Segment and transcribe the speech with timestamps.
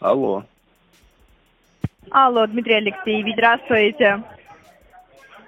[0.00, 0.44] Алло.
[2.10, 4.22] Алло, Дмитрий Алексеевич, здравствуйте.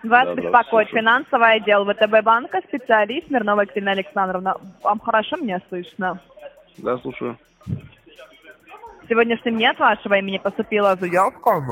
[0.03, 1.03] Вас Да, да, беспокоит слушаю.
[1.03, 4.57] финансовый отдел ВТБ банка, специалист Смирнова Екатерина Александровна.
[4.83, 6.21] Вам хорошо меня слышно?
[6.79, 7.39] Да, слушаю.
[9.09, 11.63] Дне от вашего имени поступила заявка.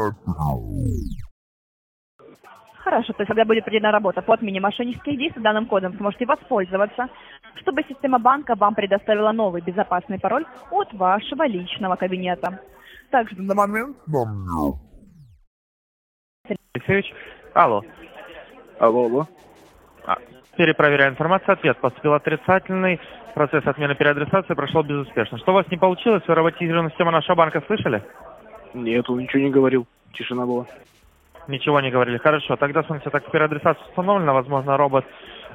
[2.78, 6.27] Хорошо, то есть когда будет проведена работа по отмене мошеннических действий данным кодом, вы сможете
[6.27, 7.09] воспользоваться,
[7.56, 12.60] чтобы система банка вам предоставила новый безопасный пароль от вашего личного кабинета.
[13.10, 13.96] Также на момент
[16.74, 17.12] Алексеевич.
[17.54, 17.82] Алло.
[18.78, 19.26] Алло, алло.
[20.06, 20.16] А,
[20.56, 21.52] Перепроверяю информацию.
[21.54, 23.00] Ответ поступил отрицательный.
[23.34, 25.38] Процесс отмены переадресации прошел безуспешно.
[25.38, 26.23] Что у вас не получилось?
[26.26, 28.02] Вы роботизированную систему нашего банка слышали?
[28.74, 29.87] Нет, он ничего не говорил.
[30.12, 30.66] Тишина была.
[31.48, 32.18] Ничего не говорили.
[32.18, 32.56] Хорошо.
[32.56, 35.04] Тогда, смотрите, так переадресация установлена, возможно, робот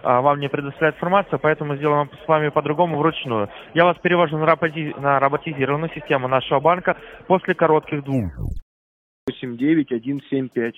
[0.03, 3.49] вам не предоставляет информацию, поэтому сделаем с вами по-другому вручную.
[3.73, 8.31] Я вас перевожу на, роботи- на роботизированную систему нашего банка после коротких двух.
[9.27, 10.75] 89175.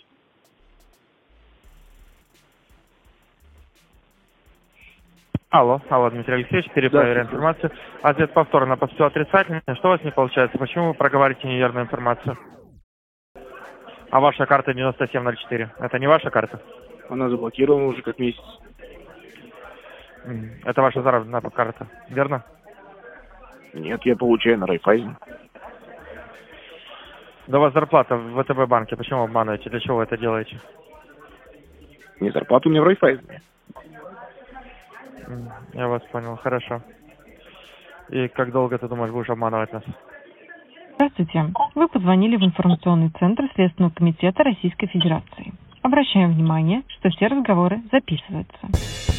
[5.50, 7.72] Алло, алло, Дмитрий Алексеевич, перепроверяю Да, информацию.
[8.02, 9.62] Ответ повторно поступил отрицательный.
[9.76, 10.58] Что у вас не получается?
[10.58, 12.38] Почему вы проговариваете неверную информацию?
[14.10, 16.62] А ваша карта 9704, это не ваша карта?
[17.10, 18.42] Она заблокирована уже как месяц.
[20.66, 22.44] Это ваша заработная карта, верно?
[23.74, 25.18] Нет, я получаю на Райфайзен.
[27.48, 29.70] Да у вас зарплата в ВТБ банке, почему обманываете?
[29.70, 30.60] Для чего вы это делаете?
[32.20, 33.42] Не зарплата у меня в Райфайзене.
[35.74, 36.82] Я вас понял, хорошо.
[38.10, 39.84] И как долго ты думаешь, будешь обманывать нас?
[40.96, 41.54] Здравствуйте.
[41.76, 45.54] Вы позвонили в информационный центр Следственного комитета Российской Федерации.
[45.84, 49.17] Обращаем внимание, что все разговоры записываются.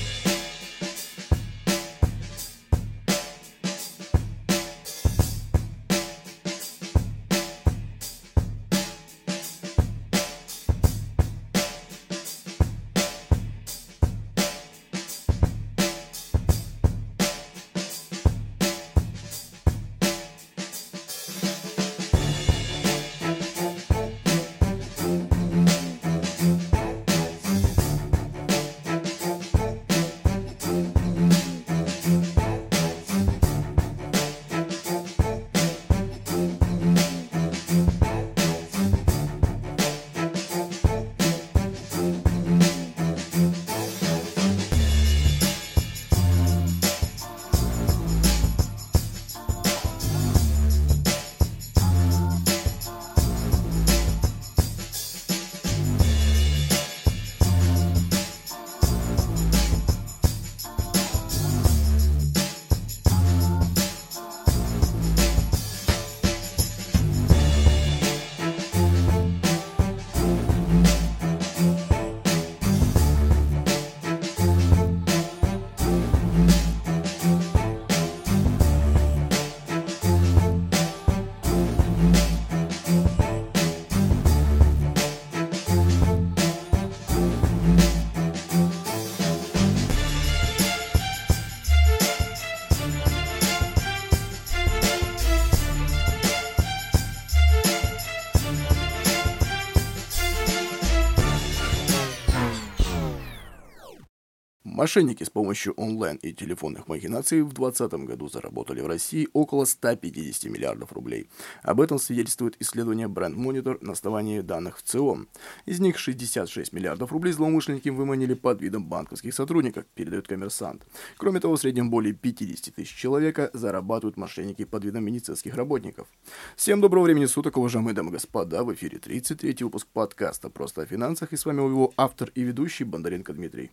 [104.78, 110.44] Мошенники с помощью онлайн и телефонных махинаций в 2020 году заработали в России около 150
[110.44, 111.28] миллиардов рублей.
[111.64, 115.26] Об этом свидетельствует исследование Brand Monitor на основании данных в ЦИОМ.
[115.66, 120.86] Из них 66 миллиардов рублей злоумышленники выманили под видом банковских сотрудников, передает коммерсант.
[121.16, 126.06] Кроме того, в среднем более 50 тысяч человека зарабатывают мошенники под видом медицинских работников.
[126.54, 128.62] Всем доброго времени суток, уважаемые дамы и господа.
[128.62, 132.84] В эфире 33 выпуск подкаста «Просто о финансах» и с вами его автор и ведущий
[132.84, 133.72] Бондаренко Дмитрий.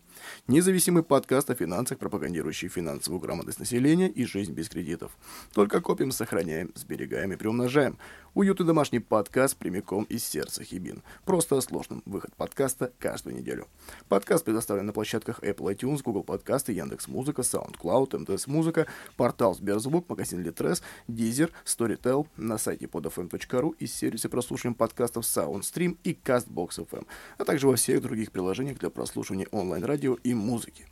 [0.95, 5.12] Независимый подкаст о финансах, пропагандирующий финансовую грамотность населения и жизнь без кредитов.
[5.53, 7.97] Только копим, сохраняем, сберегаем и приумножаем.
[8.35, 11.03] Уютный домашний подкаст прямиком из сердца Хибин.
[11.23, 12.03] Просто о сложном.
[12.05, 13.69] Выход подкаста каждую неделю.
[14.09, 20.43] Подкаст предоставлен на площадках Apple iTunes, Google Подкасты, Яндекс.Музыка, SoundCloud, МТС Музыка, портал Сберзвук, магазин
[20.43, 27.45] Литрес, Deezer, Storytel, на сайте podfm.ru и сервисе прослушивания подкастов SoundStream и CastBox FM, а
[27.45, 30.89] также во всех других приложениях для прослушивания онлайн-радио и музыки.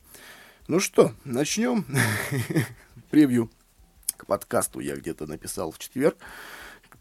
[0.69, 1.85] Ну что, начнем.
[3.11, 3.51] Превью
[4.15, 6.15] к подкасту я где-то написал в четверг.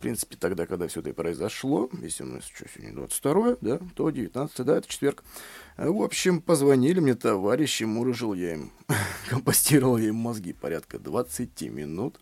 [0.02, 4.66] Принципе, тогда, когда все это произошло, если у нас что, сегодня 22 да, то 19
[4.66, 5.22] да, это четверг.
[5.76, 8.72] А, В общем, позвонили мне товарищи, мурыжил я им,
[9.30, 12.18] компостировал им мозги порядка 20 минут.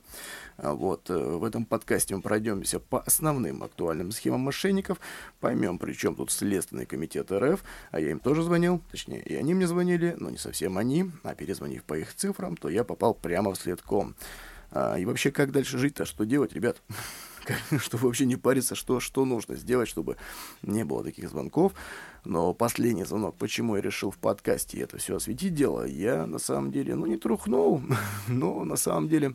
[0.59, 5.00] А вот э, в этом подкасте мы пройдемся по основным актуальным схемам мошенников,
[5.41, 9.55] поймем, при чем тут Следственный комитет РФ, а я им тоже звонил, точнее, и они
[9.55, 13.55] мне звонили, но не совсем они, а перезвонив по их цифрам, то я попал прямо
[13.55, 14.17] в следком.
[14.71, 16.82] А, и вообще, как дальше жить-то, что делать, ребят?
[17.79, 20.17] чтобы вообще не париться, что, что нужно сделать, чтобы
[20.62, 21.73] не было таких звонков.
[22.25, 26.70] Но последний звонок, почему я решил в подкасте это все осветить дело, я на самом
[26.70, 27.82] деле, ну, не трухнул,
[28.29, 29.35] но на самом деле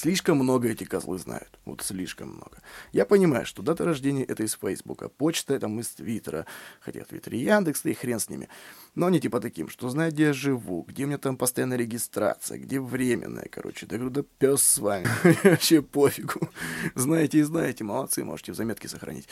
[0.00, 1.58] Слишком много эти козлы знают.
[1.66, 2.62] Вот слишком много.
[2.90, 6.46] Я понимаю, что дата рождения это из Фейсбука, почта это из Твиттера.
[6.80, 8.48] Хотя в Твиттере Яндекс, да и хрен с ними.
[8.94, 12.56] Но они типа таким, что знают, где я живу, где у меня там постоянная регистрация,
[12.56, 13.84] где временная, короче.
[13.84, 15.06] Да говорю, да пес с вами.
[15.44, 16.48] Вообще пофигу.
[16.94, 19.28] Знаете и знаете, молодцы, можете в заметке сохранить.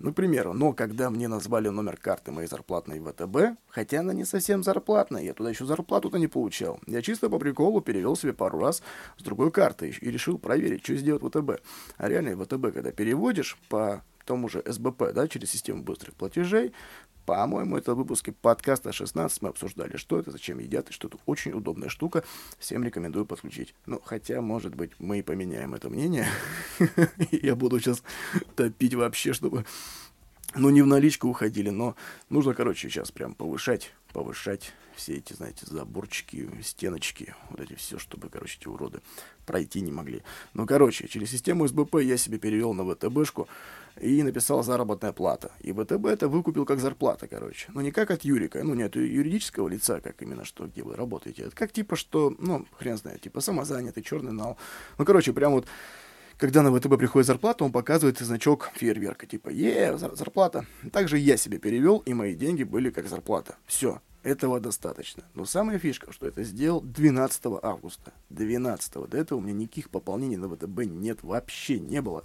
[0.00, 4.24] Ну, к примеру, но когда мне назвали номер карты моей зарплатной ВТБ, хотя она не
[4.24, 6.80] совсем зарплатная, я туда еще зарплату-то не получал.
[6.86, 8.82] Я чисто по приколу перевел себе пару раз
[9.16, 11.60] с другой карты и решил проверить, что сделать ВТБ.
[11.96, 16.72] А реально ВТБ, когда переводишь по тому же СБП, да, через систему быстрых платежей,
[17.28, 21.52] по-моему, это выпуске подкаста 16 мы обсуждали, что это, зачем едят, и что это очень
[21.52, 22.24] удобная штука.
[22.58, 23.74] Всем рекомендую подключить.
[23.84, 26.26] Ну, хотя, может быть, мы и поменяем это мнение.
[27.30, 28.02] Я буду сейчас
[28.56, 29.66] топить вообще, чтобы
[30.54, 31.96] ну, не в наличку уходили, но
[32.30, 38.30] нужно, короче, сейчас прям повышать, повышать все эти, знаете, заборчики, стеночки, вот эти все, чтобы,
[38.30, 39.00] короче, эти уроды
[39.44, 40.22] пройти не могли.
[40.54, 43.48] Ну, короче, через систему СБП я себе перевел на ВТБшку
[44.00, 45.52] и написал заработная плата.
[45.60, 47.68] И ВТБ это выкупил как зарплата, короче.
[47.74, 50.96] Ну, не как от Юрика, ну, не от юридического лица, как именно, что, где вы
[50.96, 51.42] работаете.
[51.42, 54.56] Это как типа, что, ну, хрен знает, типа самозанятый, черный нал.
[54.98, 55.66] Ну, короче, прям вот
[56.38, 60.66] когда на ВТБ приходит зарплата, он показывает значок фейерверка, типа, е, зарплата.
[60.92, 63.56] Также я себе перевел, и мои деньги были как зарплата.
[63.66, 65.24] Все, этого достаточно.
[65.34, 68.12] Но самая фишка, что это сделал 12 августа.
[68.30, 72.22] 12 До этого у меня никаких пополнений на ВТБ нет, вообще не было.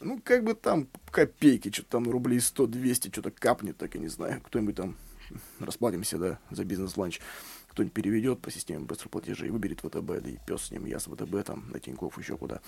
[0.00, 4.40] Ну, как бы там копейки, что-то там рублей 100-200, что-то капнет, так я не знаю.
[4.42, 4.96] Кто-нибудь там
[5.58, 7.20] расплатимся, да, за бизнес-ланч.
[7.68, 11.04] Кто-нибудь переведет по системе быстрых платежей, выберет ВТБ, да и пес с ним, я с
[11.04, 12.60] ВТБ, там, на Тинькофф, еще куда.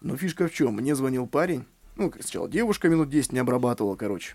[0.00, 0.76] Но фишка в чем?
[0.76, 1.66] Мне звонил парень,
[1.96, 4.34] ну, сначала девушка минут 10 не обрабатывала, короче.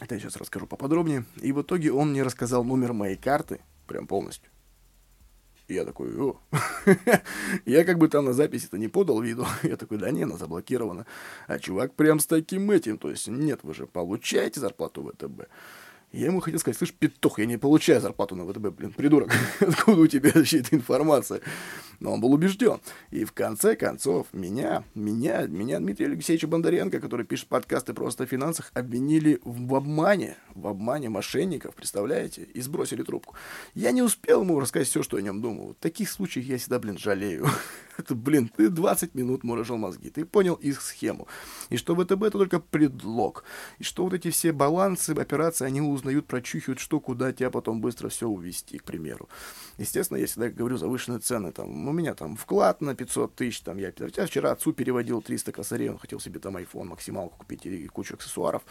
[0.00, 1.24] Это я сейчас расскажу поподробнее.
[1.40, 4.50] И в итоге он мне рассказал номер моей карты, прям полностью.
[5.68, 6.40] Я такой, о.
[7.64, 9.46] я как бы там на записи-то не подал виду.
[9.62, 11.06] я такой, да не, она заблокирована.
[11.46, 15.48] А чувак прям с таким этим, то есть, нет, вы же получаете зарплату в ВТБ.
[16.12, 19.32] Я ему хотел сказать, слышь, петух, я не получаю зарплату на ВТБ, блин, придурок.
[19.60, 21.40] Откуда у тебя вообще эта информация?
[22.00, 22.80] Но он был убежден.
[23.10, 28.26] И в конце концов, меня, меня, меня Дмитрия Алексеевича Бондаренко, который пишет подкасты просто о
[28.26, 32.42] финансах, обвинили в обмане, в обмане мошенников, представляете?
[32.42, 33.36] И сбросили трубку.
[33.74, 35.74] Я не успел ему рассказать все, что о нем думал.
[35.78, 37.46] В таких случаях я всегда, блин, жалею.
[37.96, 41.28] Это, блин, ты 20 минут морожил мозги, ты понял их схему.
[41.70, 43.44] И что ВТБ это только предлог.
[43.78, 48.08] И что вот эти все балансы, операции, они узнают, прочухивают, что куда тебя потом быстро
[48.08, 49.28] все увести, к примеру.
[49.78, 51.52] Естественно, я всегда говорю завышенные цены.
[51.52, 55.52] Там, у меня там вклад на 500 тысяч, там, я, я вчера отцу переводил 300
[55.52, 58.62] косарей, он хотел себе там iPhone максималку купить и кучу аксессуаров.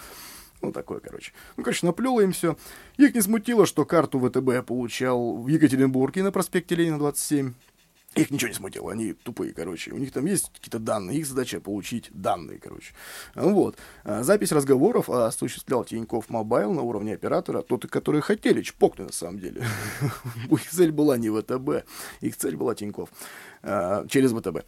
[0.62, 1.34] Ну, такое, короче.
[1.58, 2.56] Ну, короче, наплело им все.
[2.98, 7.54] Их не смутило, что карту ВТБ я получал в Екатеринбурге на проспекте Ленина 27.
[8.16, 9.92] Их ничего не смутило, они тупые, короче.
[9.92, 12.94] У них там есть какие-то данные, их задача получить данные, короче.
[13.36, 13.78] Вот.
[14.04, 19.40] А, запись разговоров осуществлял Тиньков Мобайл на уровне оператора, тот, которые хотели чпокнуть на самом
[19.40, 19.64] деле.
[20.52, 21.88] Их цель была не ВТБ,
[22.20, 23.10] их цель была Тиньков
[23.64, 24.66] а, через ВТБ.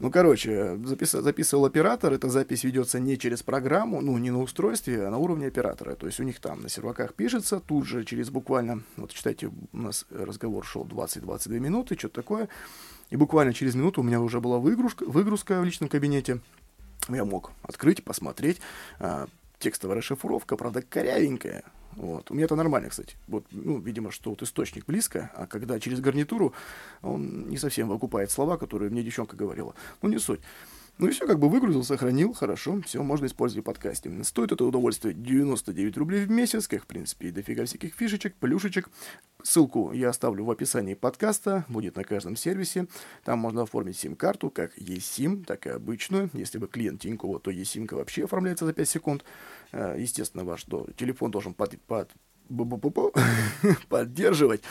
[0.00, 5.04] Ну, короче, запис, записывал оператор, эта запись ведется не через программу, ну, не на устройстве,
[5.04, 5.96] а на уровне оператора.
[5.96, 9.76] То есть у них там на серваках пишется, тут же через буквально, вот читайте, у
[9.76, 12.48] нас разговор шел 20-22 минуты, что-то такое,
[13.10, 16.40] и буквально через минуту у меня уже была выгрузка, выгрузка в личном кабинете.
[17.08, 18.60] Я мог открыть, посмотреть,
[19.00, 19.26] а,
[19.58, 21.64] текстовая расшифровка, правда, корявенькая,
[21.98, 22.30] вот.
[22.30, 23.16] У меня это нормально, кстати.
[23.26, 26.54] Вот, ну, видимо, что вот источник близко, а когда через гарнитуру,
[27.02, 29.74] он не совсем выкупает слова, которые мне девчонка говорила.
[30.00, 30.40] Ну, не суть.
[30.98, 34.10] Ну и все, как бы выгрузил, сохранил, хорошо, все, можно использовать в подкасте.
[34.24, 38.90] Стоит это удовольствие 99 рублей в месяц, как, в принципе, и дофига всяких фишечек, плюшечек.
[39.40, 42.88] Ссылку я оставлю в описании подкаста, будет на каждом сервисе.
[43.24, 46.30] Там можно оформить сим-карту, как eSIM, так и обычную.
[46.32, 49.24] Если вы клиент Тинькова, то eSIM вообще оформляется за 5 секунд.
[49.70, 50.64] Э, естественно, ваш
[50.96, 52.10] телефон должен под, под,
[53.88, 54.62] поддерживать.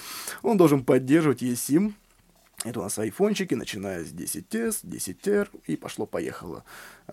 [0.41, 1.93] Он должен поддерживать eSIM
[2.65, 6.63] Это у нас айфончики, начиная с 10s, 10R, и пошло-поехало.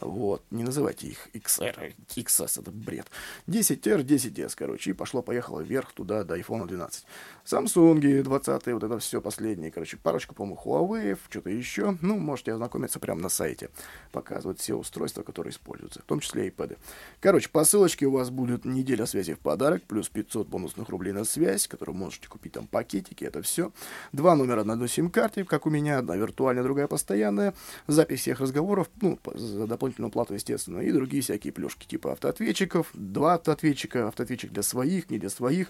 [0.01, 3.07] Вот, не называйте их XR, XS, это бред.
[3.47, 7.05] 10R, 10s, короче, и пошло-поехало вверх туда до iPhone 12.
[7.45, 11.99] Samsung 20, вот это все последнее, короче, парочка, по-моему, Huawei, что-то еще.
[12.01, 13.69] Ну, можете ознакомиться прямо на сайте.
[14.13, 16.79] Показывают все устройства, которые используются, в том числе и iPad.
[17.21, 21.25] Короче, по ссылочке у вас будет неделя связи в подарок, плюс 500 бонусных рублей на
[21.25, 23.73] связь, которую можете купить там пакетики, это все.
[24.13, 24.89] Два номера на одной
[25.35, 27.55] сим-карте, как у меня, одна виртуальная, другая постоянная.
[27.87, 33.35] Запись всех разговоров, ну, за дополнительную плату, естественно, и другие всякие плюшки, типа автоответчиков, два
[33.35, 35.69] автоответчика, автоответчик для своих, не для своих.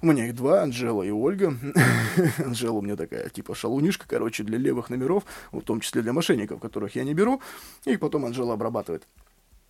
[0.00, 1.54] У меня их два, Анжела и Ольга.
[2.38, 6.60] Анжела у меня такая, типа, шалунишка, короче, для левых номеров, в том числе для мошенников,
[6.60, 7.40] которых я не беру.
[7.84, 9.06] И потом Анжела обрабатывает.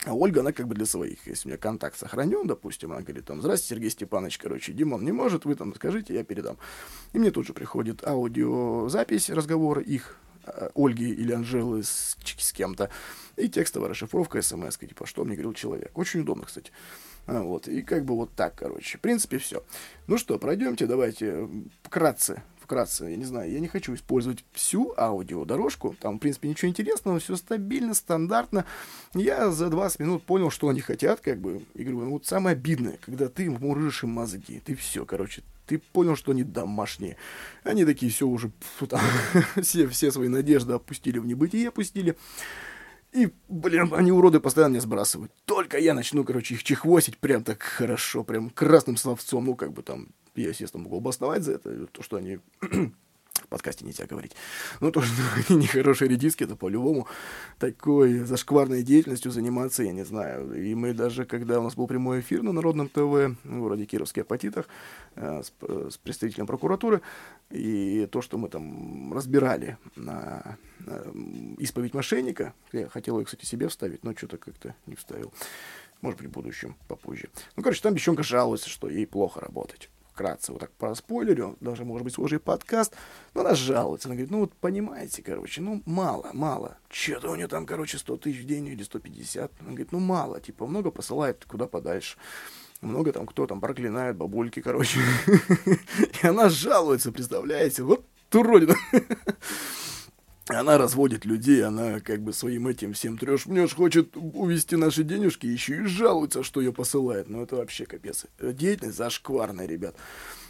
[0.04, 1.26] А Ольга, она как бы для своих.
[1.26, 5.12] Если у меня контакт сохранен, допустим, она говорит там, здрасте, Сергей Степанович, короче, Димон не
[5.12, 6.56] может, вы там скажите, я передам.
[7.12, 12.90] И мне тут же приходит аудиозапись разговора их, э, Ольги или Анжелы с, с кем-то,
[13.36, 15.98] и текстовая расшифровка смс, типа, что мне говорил человек.
[15.98, 16.70] Очень удобно, кстати.
[17.26, 18.98] А, вот, и как бы вот так, короче.
[18.98, 19.64] В принципе, все.
[20.06, 21.48] Ну что, пройдемте, давайте
[21.82, 26.68] вкратце, вкратце, я не знаю, я не хочу использовать всю аудиодорожку, там, в принципе, ничего
[26.68, 28.66] интересного, все стабильно, стандартно.
[29.14, 32.52] Я за 20 минут понял, что они хотят, как бы, и говорю, ну вот самое
[32.52, 37.16] обидное, когда ты мурыжишь им мозги, ты все, короче, ты понял, что они домашние.
[37.64, 39.00] Они такие все уже, фу, там,
[39.62, 42.16] все, все свои надежды опустили в небытие, опустили.
[43.12, 45.32] И, блин, они уроды постоянно меня сбрасывают.
[45.46, 49.46] Только я начну, короче, их чехвосить прям так хорошо, прям красным словцом.
[49.46, 50.08] Ну, как бы там,
[50.42, 52.38] я, естественно, могу обосновать за это, то, что они
[53.49, 54.33] в подкасте нельзя говорить.
[54.80, 55.14] Ну, то, что
[55.49, 57.07] они нехорошие редиски, это по-любому
[57.59, 60.52] такой зашкварной деятельностью заниматься, я не знаю.
[60.54, 64.23] И мы даже, когда у нас был прямой эфир на Народном ТВ, в городе Кировске
[64.23, 64.66] Апатитах,
[65.14, 65.52] э, с,
[65.92, 67.00] с представителем прокуратуры,
[67.50, 71.02] и то, что мы там разбирали на, на
[71.59, 75.33] исповедь мошенника, я хотел ее, кстати, себе вставить, но что-то как-то не вставил.
[76.00, 77.28] Может в будущем, попозже.
[77.57, 81.84] Ну, короче, там девчонка жалуется, что ей плохо работать вкратце вот так по спойлерю, даже,
[81.84, 82.92] может быть, схожий подкаст,
[83.34, 87.46] но она жалуется, она говорит, ну вот понимаете, короче, ну мало, мало, что-то у нее
[87.46, 91.44] там, короче, 100 тысяч в день или 150, она говорит, ну мало, типа, много посылает
[91.44, 92.18] куда подальше,
[92.80, 94.98] много там, кто там проклинает, бабульки, короче,
[96.22, 98.75] и она жалуется, представляете, вот уродина.
[100.48, 105.46] Она разводит людей, она как бы своим этим всем трешь мнешь, хочет увести наши денежки,
[105.46, 107.28] еще и жалуется, что ее посылает.
[107.28, 108.26] Ну, это вообще капец.
[108.40, 109.94] Деятельность зашкварная, ребят.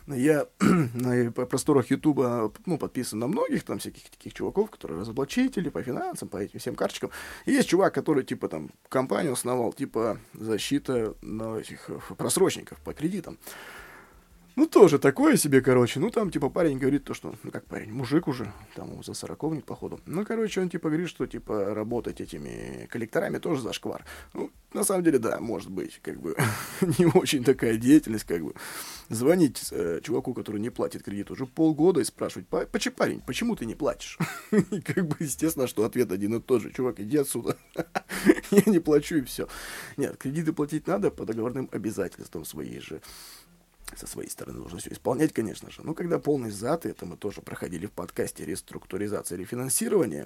[0.07, 5.83] Я на просторах Ютуба ну, подписан на многих там всяких таких чуваков, которые разоблачители по
[5.83, 7.11] финансам, по этим всем карточкам.
[7.45, 12.95] И есть чувак, который типа там компанию основал, типа защита на этих э, просрочников по
[12.95, 13.39] кредитам.
[14.59, 16.01] Ну, тоже такое себе, короче.
[16.01, 17.33] Ну, там, типа, парень говорит то, что...
[17.45, 20.01] Ну, как парень, мужик уже, там, за сороковник, походу.
[20.05, 24.05] Ну, короче, он, типа, говорит, что, типа, работать этими коллекторами тоже зашквар.
[24.35, 26.35] Ну, на самом деле, да, может быть, как бы,
[26.99, 28.55] не очень такая деятельность, как бы.
[29.09, 33.65] Звонить э, чуваку, который не платит кредит уже полгода и спрашивать, почему, парень, почему ты
[33.65, 34.19] не платишь?
[34.51, 36.73] И, как бы, естественно, что ответ один и тот же.
[36.73, 37.57] Чувак, иди отсюда.
[38.51, 39.47] Я не плачу, и все.
[39.97, 43.01] Нет, кредиты платить надо по договорным обязательствам своей же
[43.97, 45.83] со своей стороны нужно все исполнять, конечно же.
[45.83, 49.45] Но когда полный зад, это мы тоже проходили в подкасте реструктуризация или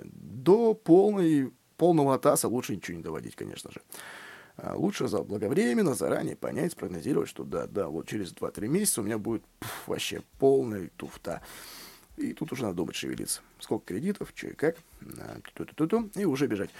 [0.04, 3.80] до полной, полного ТАСа лучше ничего не доводить, конечно же.
[4.56, 9.18] А лучше заблаговременно, заранее понять, спрогнозировать, что да, да, вот через 2-3 месяца у меня
[9.18, 11.42] будет пф, вообще полная туфта.
[12.22, 13.40] И тут уже надо думать, шевелиться.
[13.58, 14.76] Сколько кредитов, что и как.
[15.54, 16.70] Ту -ту -ту -ту, и уже бежать.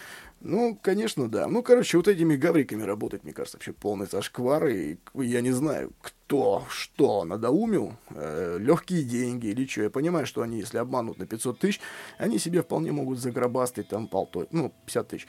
[0.41, 1.49] Ну, конечно, да.
[1.49, 4.69] Ну, короче, вот этими гавриками работать, мне кажется, вообще полный зашквар.
[4.69, 7.97] И я не знаю, кто, что надоумил.
[8.11, 9.83] Э, легкие деньги или что.
[9.83, 11.81] Я понимаю, что они, если обманут на 500 тысяч,
[12.19, 15.27] они себе вполне могут загробастать там полтой, ну, 50 тысяч.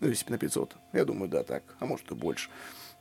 [0.00, 0.76] Ну, если на 500.
[0.92, 1.62] Я думаю, да, так.
[1.78, 2.50] А может и больше.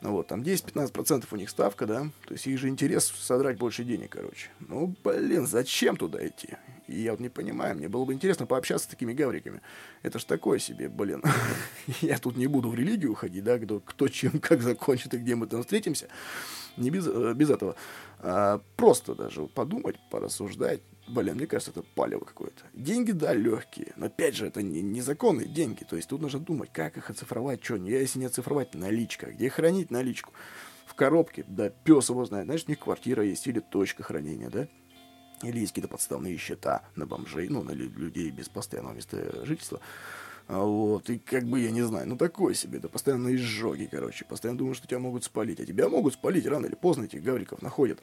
[0.04, 4.12] Вот, там 10-15% у них ставка, да, то есть их же интерес содрать больше денег,
[4.12, 4.50] короче.
[4.60, 6.50] Ну, блин, зачем туда идти?
[6.88, 9.62] И я вот не понимаю, мне было бы интересно пообщаться с такими гавриками.
[10.02, 11.24] Это ж такое себе, блин.
[12.02, 15.36] я тут не буду в религию ходить, да, кто, кто чем, как закончит и где
[15.36, 16.10] мы там встретимся.
[16.76, 17.78] Не без, э, без этого.
[18.20, 22.64] А, просто даже подумать, порассуждать, Блин, мне кажется, это палево какое-то.
[22.74, 25.84] Деньги, да, легкие, но опять же, это не, незаконные деньги.
[25.84, 29.92] То есть тут нужно думать, как их оцифровать, что, если не оцифровать, наличка, где хранить
[29.92, 30.32] наличку.
[30.86, 32.46] В коробке, да, пес его знает.
[32.46, 34.68] Знаешь, у них квартира есть или точка хранения, да?
[35.42, 39.82] Или есть какие-то подставные счета на бомжей, ну, на людей без постоянного места жительства.
[40.48, 44.26] А вот, и как бы, я не знаю, ну такое себе, это постоянно изжоги, короче,
[44.26, 47.62] постоянно думаю, что тебя могут спалить, а тебя могут спалить рано или поздно, этих гавриков
[47.62, 48.00] находят.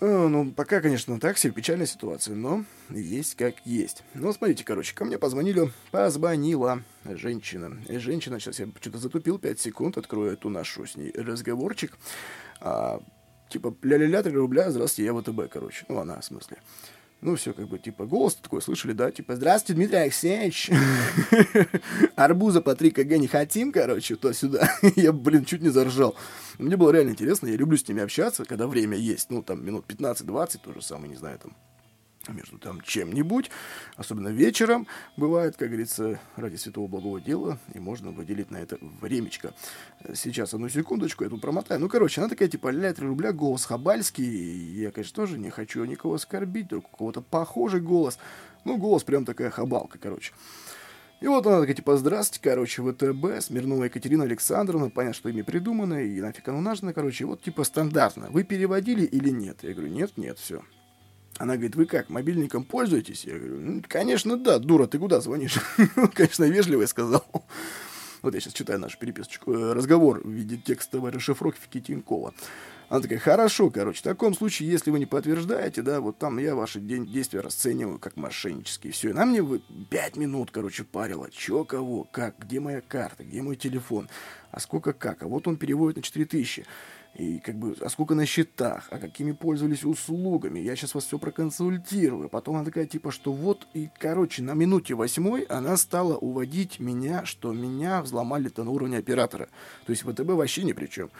[0.00, 4.02] Э, ну, пока, конечно, так себе печальная ситуация, но есть как есть.
[4.14, 7.76] Ну, смотрите, короче, ко мне позвонили, позвонила женщина.
[7.86, 11.98] Женщина, сейчас я что-то затупил 5 секунд, открою эту нашу с ней разговорчик.
[12.60, 13.02] А,
[13.50, 15.84] типа, ля-ля-ля, 3 рубля, здравствуйте, я ВТБ, короче.
[15.88, 16.56] Ну, она, в смысле.
[17.22, 20.70] Ну, все, как бы, типа, голос такой слышали, да, типа, здравствуйте, Дмитрий Алексеевич.
[22.16, 24.70] Арбуза по 3 кг не хотим, короче, то-сюда.
[24.96, 26.16] я, блин, чуть не заржал.
[26.58, 29.84] Мне было реально интересно, я люблю с ними общаться, когда время есть, ну, там, минут
[29.86, 31.54] 15-20, то же самое, не знаю, там,
[32.32, 33.50] между там чем-нибудь,
[33.96, 39.52] особенно вечером, бывает, как говорится, ради святого благого дела, и можно выделить на это времечко.
[40.14, 41.80] Сейчас, одну секундочку, я тут промотаю.
[41.80, 44.24] Ну, короче, она такая, типа, ля 3 рубля, голос хабальский,
[44.80, 48.18] я, конечно, тоже не хочу никого оскорбить, только у кого-то похожий голос,
[48.64, 50.32] ну, голос прям такая хабалка, короче.
[51.20, 56.02] И вот она такая, типа, здравствуйте, короче, ВТБ, Смирнова Екатерина Александровна, понятно, что имя придумано,
[56.02, 58.30] и нафиг оно нужно, короче, вот, типа, стандартно.
[58.30, 59.58] Вы переводили или нет?
[59.62, 60.62] Я говорю, нет, нет, все.
[61.40, 63.24] Она говорит, вы как, мобильником пользуетесь?
[63.24, 65.58] Я говорю, ну, конечно, да, дура, ты куда звонишь?
[66.14, 67.24] конечно, вежливо сказал.
[68.20, 69.54] Вот я сейчас читаю нашу переписочку.
[69.54, 72.34] Э, разговор в виде текстовой расшифровки Тинькова.
[72.90, 76.54] Она такая, хорошо, короче, в таком случае, если вы не подтверждаете, да, вот там я
[76.54, 78.92] ваши действия расцениваю как мошеннические.
[78.92, 79.42] Все, и на мне
[79.88, 81.30] пять минут, короче, парила.
[81.30, 84.10] Че, кого, как, где моя карта, где мой телефон,
[84.50, 85.22] а сколько как.
[85.22, 86.66] А вот он переводит на 4000
[87.14, 91.18] и как бы, а сколько на счетах, а какими пользовались услугами, я сейчас вас все
[91.18, 92.28] проконсультирую.
[92.28, 97.24] Потом она такая, типа, что вот, и, короче, на минуте восьмой она стала уводить меня,
[97.24, 99.48] что меня взломали-то на уровне оператора.
[99.86, 101.10] То есть ВТБ вообще ни при чем.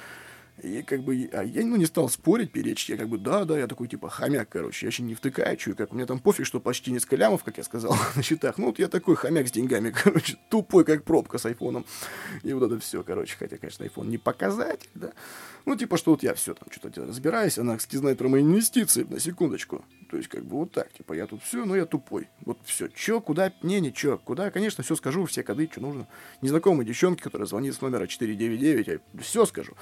[0.63, 2.91] И как бы, а я ну, не стал спорить, перечить.
[2.91, 4.87] Я как бы, да, да, я такой типа хомяк, короче.
[4.87, 7.57] Я еще не втыкаю, чую, как у меня там пофиг, что почти несколько лямов, как
[7.59, 8.59] я сказал, на счетах.
[8.59, 11.87] Ну, вот я такой хомяк с деньгами, короче, тупой, как пробка с айфоном.
[12.43, 13.37] И вот это все, короче.
[13.39, 15.13] Хотя, конечно, айфон не показатель, да.
[15.67, 17.59] Ну, типа, что вот я все там что-то разбираюсь.
[17.59, 19.85] Она, кстати, знает про мои инвестиции, на секундочку.
[20.11, 22.29] То есть, как бы вот так, типа, я тут все, но я тупой.
[22.41, 26.09] Вот все, че, куда, не, ничего, куда, конечно, все скажу, все коды, что нужно.
[26.43, 29.75] Незнакомые девчонки, которая звонит с номера 499, я все скажу.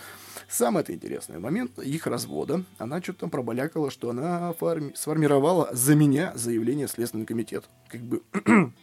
[0.69, 5.71] Самое это интересное, в момент их развода она что-то там пробалякала, что она форми- сформировала
[5.73, 7.65] за меня заявление в Следственный комитет.
[7.89, 8.23] Как бы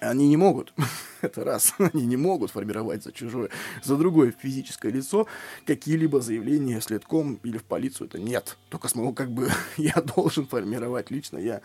[0.00, 0.74] они не могут,
[1.20, 3.50] это раз, они не могут формировать за чужое,
[3.84, 5.28] за другое физическое лицо
[5.66, 8.56] какие-либо заявления следком или в полицию, это нет.
[8.68, 11.60] Только с моего, как бы, я должен формировать лично, я,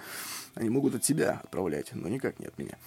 [0.54, 2.78] они могут от себя отправлять, но никак не от меня.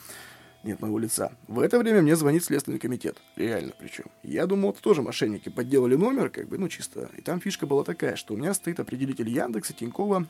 [0.69, 1.33] Нет моего лица.
[1.47, 3.17] В это время мне звонит Следственный комитет.
[3.37, 4.05] Реально причем.
[4.23, 7.09] Я думал, это тоже мошенники подделали номер, как бы, ну, чисто.
[7.17, 10.27] И там фишка была такая, что у меня стоит определитель Яндекса, Тинькова,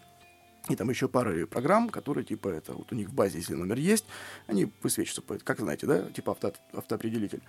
[0.69, 3.79] и там еще пара программ, которые, типа, это вот у них в базе, если номер
[3.79, 4.05] есть,
[4.47, 7.43] они высвечиваются, как знаете, да, типа авто, автоопределитель.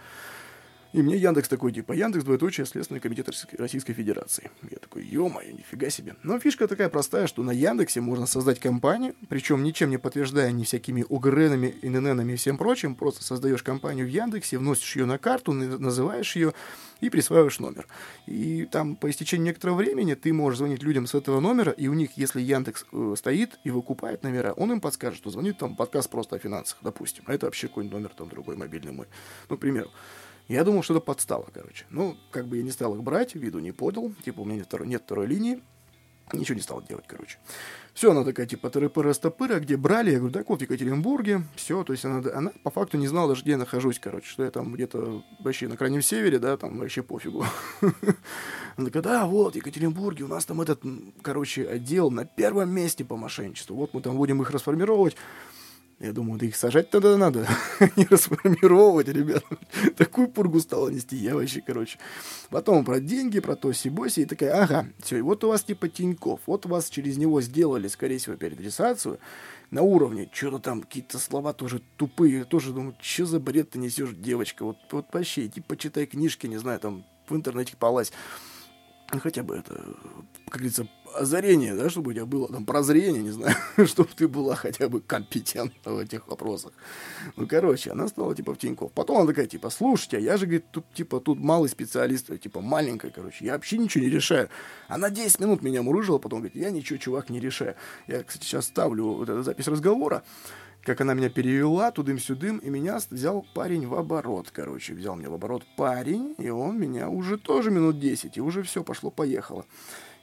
[0.92, 4.50] И мне Яндекс такой, типа, Яндекс, двоеточие, Следственный комитет Российской Федерации.
[4.72, 6.16] Я такой, ё-моё, нифига себе.
[6.24, 10.64] Но фишка такая простая, что на Яндексе можно создать компанию, причем ничем не подтверждая ни
[10.64, 15.54] всякими УГРНами, ИННами и всем прочим, просто создаешь компанию в Яндексе, вносишь ее на карту,
[15.54, 16.54] называешь ее
[17.02, 17.88] и присваиваешь номер.
[18.26, 21.94] И там по истечении некоторого времени ты можешь звонить людям с этого номера, и у
[21.94, 26.10] них, если Яндекс э, стоит и выкупает номера, он им подскажет, что звонит там подкаст
[26.10, 27.24] просто о финансах, допустим.
[27.28, 29.06] А это вообще какой-нибудь номер там другой, мобильный мой.
[29.50, 29.92] Ну, к примеру.
[30.50, 31.86] Я думал, что это подстава, короче.
[31.92, 34.12] Ну, как бы я не стал их брать, виду не подал.
[34.26, 35.62] Типа, у меня нет второй, нет второй линии.
[36.34, 37.38] Ничего не стал делать, короче.
[37.94, 40.12] Все, она такая, типа, тыры-пыры стопыры, где брали?
[40.12, 41.44] Я говорю, так вот, в Екатеринбурге.
[41.56, 44.44] Все, то есть она, она по факту не знала даже, где я нахожусь, короче, что
[44.44, 47.46] я там где-то вообще на крайнем севере, да, там вообще пофигу.
[48.78, 50.82] Она такая, да, вот, в Екатеринбурге у нас там этот,
[51.22, 53.76] короче, отдел на первом месте по мошенничеству.
[53.76, 55.16] Вот мы там будем их расформировать.
[56.00, 57.46] Я думаю, да их сажать тогда надо,
[57.98, 59.44] не расформировать, ребят.
[59.98, 62.00] Такую пургу стала нести я вообще, короче.
[62.50, 65.90] Потом про деньги, про то боси и такая, ага, все, и вот у вас типа
[65.90, 69.20] Тиньков, вот у вас через него сделали, скорее всего, переадресацию
[69.72, 74.12] на уровне, что-то там, какие-то слова тоже тупые, тоже думаю, что за бред ты несешь,
[74.14, 78.14] девочка, вот, вот вообще, иди почитай книжки, не знаю, там, в интернете полазь.
[79.12, 79.74] Ну, хотя бы это,
[80.46, 83.56] как говорится, озарение, да, чтобы у тебя было там прозрение, не знаю,
[83.88, 86.74] чтобы ты была хотя бы компетентна в этих вопросах.
[87.36, 88.92] Ну, короче, она стала типа в Тинькофф.
[88.92, 92.62] Потом она такая, типа, слушайте, а я же, говорит, тут, типа, тут малый специалист, типа,
[92.62, 94.50] маленькая, короче, я вообще ничего не решаю.
[94.88, 97.76] Она 10 минут меня мурыжила, потом говорит, я ничего, чувак, не решаю.
[98.08, 100.24] Я, кстати, сейчас ставлю вот эту запись разговора,
[100.84, 105.34] как она меня перевела тудым-сюдым, и меня взял парень в оборот, короче, взял меня в
[105.34, 109.66] оборот парень, и он меня уже тоже минут 10, и уже все пошло-поехало.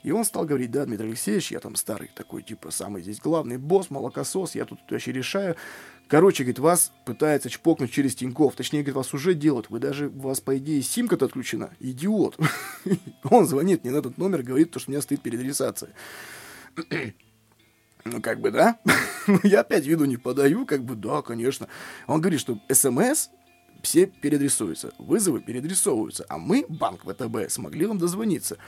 [0.03, 3.57] И он стал говорить, да, Дмитрий Алексеевич, я там старый такой, типа, самый здесь главный
[3.59, 5.57] босс, молокосос, я тут вообще решаю.
[6.07, 8.55] Короче, говорит, вас пытается чпокнуть через Тиньков.
[8.55, 9.69] Точнее, говорит, вас уже делают.
[9.69, 11.71] Вы даже, у вас, по идее, симка-то отключена.
[11.81, 12.38] Идиот.
[13.25, 15.90] Он звонит мне на этот номер, говорит, что у меня стоит переадресация.
[18.07, 18.79] Ну, как бы, да.
[19.42, 21.66] Я опять виду не подаю, как бы, да, конечно.
[22.07, 23.29] Он говорит, что СМС
[23.83, 28.59] все переадресуются, вызовы переадресовываются, а мы, банк ВТБ, смогли вам дозвониться.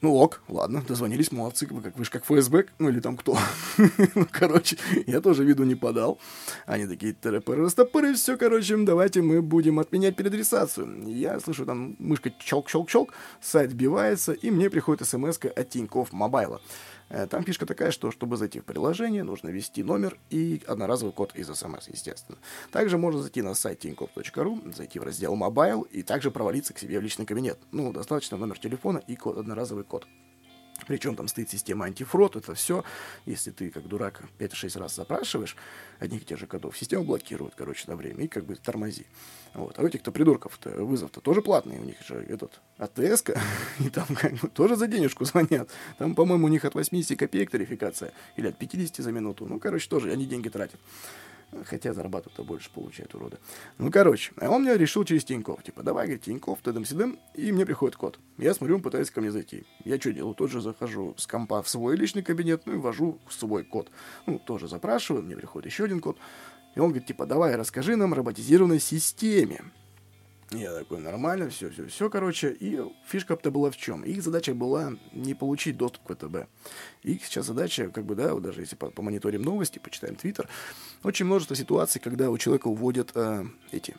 [0.00, 3.38] Ну ок, ладно, дозвонились, молодцы, вы как, вы же как ФСБ, ну или там кто.
[4.14, 6.18] ну, короче, я тоже виду не подал.
[6.66, 11.08] Они такие, терапыры, растопыры, все, короче, давайте мы будем отменять переадресацию.
[11.08, 16.60] Я слышу, там мышка щелк-щелк-щелк, сайт сбивается, и мне приходит смс от Тинькофф Мобайла.
[17.30, 21.46] Там фишка такая, что чтобы зайти в приложение, нужно ввести номер и одноразовый код из
[21.46, 22.38] смс, естественно.
[22.72, 26.98] Также можно зайти на сайт tinkoff.ru, зайти в раздел Mobile и также провалиться к себе
[26.98, 27.58] в личный кабинет.
[27.72, 30.06] Ну, достаточно номер телефона и код, одноразовый код.
[30.86, 32.84] Причем там стоит система антифрод, это все.
[33.26, 35.56] Если ты, как дурак, 5-6 раз запрашиваешь
[35.98, 39.06] одних и тех же кодов, система блокирует, короче, на время и как бы тормози.
[39.54, 39.78] Вот.
[39.78, 42.92] А у этих-то придурков-то вызов-то тоже платный, у них же этот атс
[43.78, 45.70] и там как бы тоже за денежку звонят.
[45.98, 49.46] Там, по-моему, у них от 80 копеек тарификация, или от 50 за минуту.
[49.46, 50.80] Ну, короче, тоже они деньги тратят.
[51.66, 53.38] Хотя зарабатывают-то больше получают уроды.
[53.78, 55.62] Ну, короче, а он мне решил через Тиньков.
[55.62, 58.18] Типа, давай, говорит, Тиньков, тыдым сидым и мне приходит код.
[58.38, 59.64] Я смотрю, он пытается ко мне зайти.
[59.84, 60.34] Я что делаю?
[60.34, 63.90] Тот же захожу с компа в свой личный кабинет, ну и ввожу свой код.
[64.26, 66.18] Ну, тоже запрашиваю, мне приходит еще один код.
[66.74, 69.60] И он говорит, типа, давай, расскажи нам роботизированной системе.
[70.50, 72.52] Я такой, нормально, все, все, все, короче.
[72.52, 74.02] И фишка-то была в чем?
[74.02, 76.48] Их задача была не получить доступ к ВТБ.
[77.02, 80.48] Их сейчас задача, как бы, да, вот даже если помониторим новости, почитаем Твиттер,
[81.02, 83.96] очень множество ситуаций, когда у человека уводят э, эти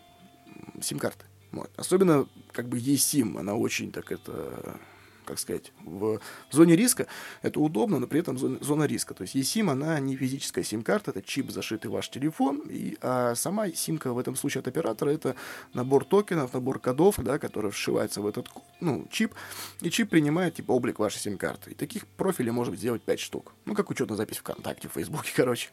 [0.81, 1.25] сим-карты.
[1.51, 1.71] Вот.
[1.77, 4.79] Особенно, как бы, eSIM, она очень так это
[5.25, 6.19] как сказать, в
[6.51, 7.07] зоне риска,
[7.41, 9.13] это удобно, но при этом зона, зона риска.
[9.13, 13.35] То есть eSIM, она не физическая сим-карта, это чип, зашитый в ваш телефон, и, а
[13.35, 15.35] сама симка в этом случае от оператора это
[15.73, 19.33] набор токенов, набор кодов, да, которые вшиваются в этот ну, чип,
[19.81, 21.71] и чип принимает типа облик вашей сим-карты.
[21.71, 23.53] И таких профилей может сделать 5 штук.
[23.65, 25.69] Ну, как учетная запись ВКонтакте, в Фейсбуке, короче.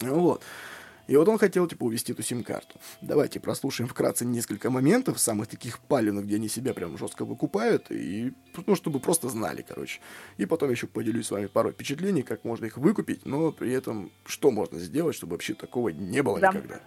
[0.00, 0.42] Вот.
[1.06, 2.78] И вот он хотел, типа, увести эту сим-карту.
[3.00, 8.32] Давайте прослушаем вкратце несколько моментов, самых таких паленных, где они себя прям жестко выкупают, и,
[8.66, 10.00] ну, чтобы просто знали, короче.
[10.36, 14.10] И потом еще поделюсь с вами парой впечатлений, как можно их выкупить, но при этом
[14.24, 16.48] что можно сделать, чтобы вообще такого не было да.
[16.48, 16.80] никогда.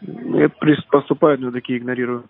[0.00, 0.48] Я
[0.90, 2.28] поступаю, но такие игнорирую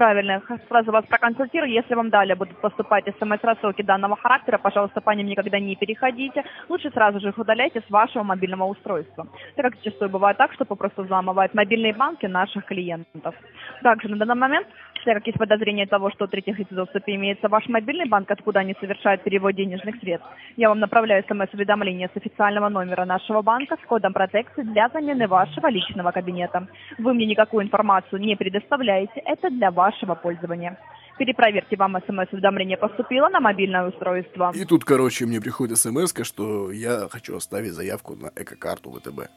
[0.00, 0.42] правильно.
[0.68, 1.70] Сразу вас проконсультирую.
[1.70, 6.42] Если вам далее будут поступать смс-рассылки данного характера, пожалуйста, по ним никогда не переходите.
[6.70, 9.26] Лучше сразу же их удаляйте с вашего мобильного устройства.
[9.56, 13.34] Так как зачастую бывает так, что попросту взламывают мобильные банки наших клиентов.
[13.82, 14.66] Также на данный момент
[15.04, 18.30] так как есть подозрение того, что у третьих лиц в доступе имеется ваш мобильный банк,
[18.30, 23.76] откуда они совершают перевод денежных средств, я вам направляю смс-уведомление с официального номера нашего банка
[23.82, 26.66] с кодом протекции для замены вашего личного кабинета.
[26.98, 30.78] Вы мне никакую информацию не предоставляете, это для вашего пользования.
[31.18, 34.52] Перепроверьте, вам смс-уведомление поступило на мобильное устройство.
[34.54, 39.28] И тут, короче, мне приходит смс что я хочу оставить заявку на эко-карту ВТБ.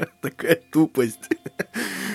[0.22, 1.28] Такая тупость.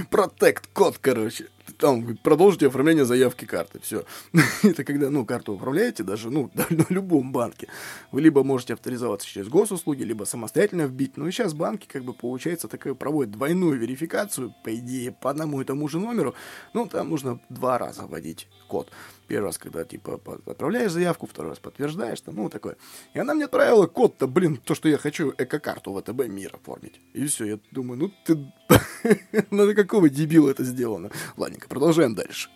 [0.10, 1.46] Протект код, короче
[1.78, 4.04] там, продолжите оформление заявки карты, все.
[4.64, 7.68] Это когда, ну, карту управляете, даже, ну, на любом банке,
[8.12, 12.68] вы либо можете авторизоваться через госуслуги, либо самостоятельно вбить, и сейчас банки, как бы, получается,
[12.68, 16.36] такая проводят двойную верификацию, по идее, по одному и тому же номеру,
[16.74, 18.92] ну, там нужно два раза вводить код.
[19.28, 22.78] Первый раз, когда, типа, отправляешь заявку, второй раз подтверждаешь, там, ну, такое.
[23.14, 27.02] И она мне отправила код-то, блин, то, что я хочу эко-карту ВТБ мир оформить.
[27.14, 28.38] И все, я думаю, ну, ты...
[29.52, 31.10] ну, на какого дебила это сделано?
[31.36, 32.50] Ладненько, продолжаем дальше.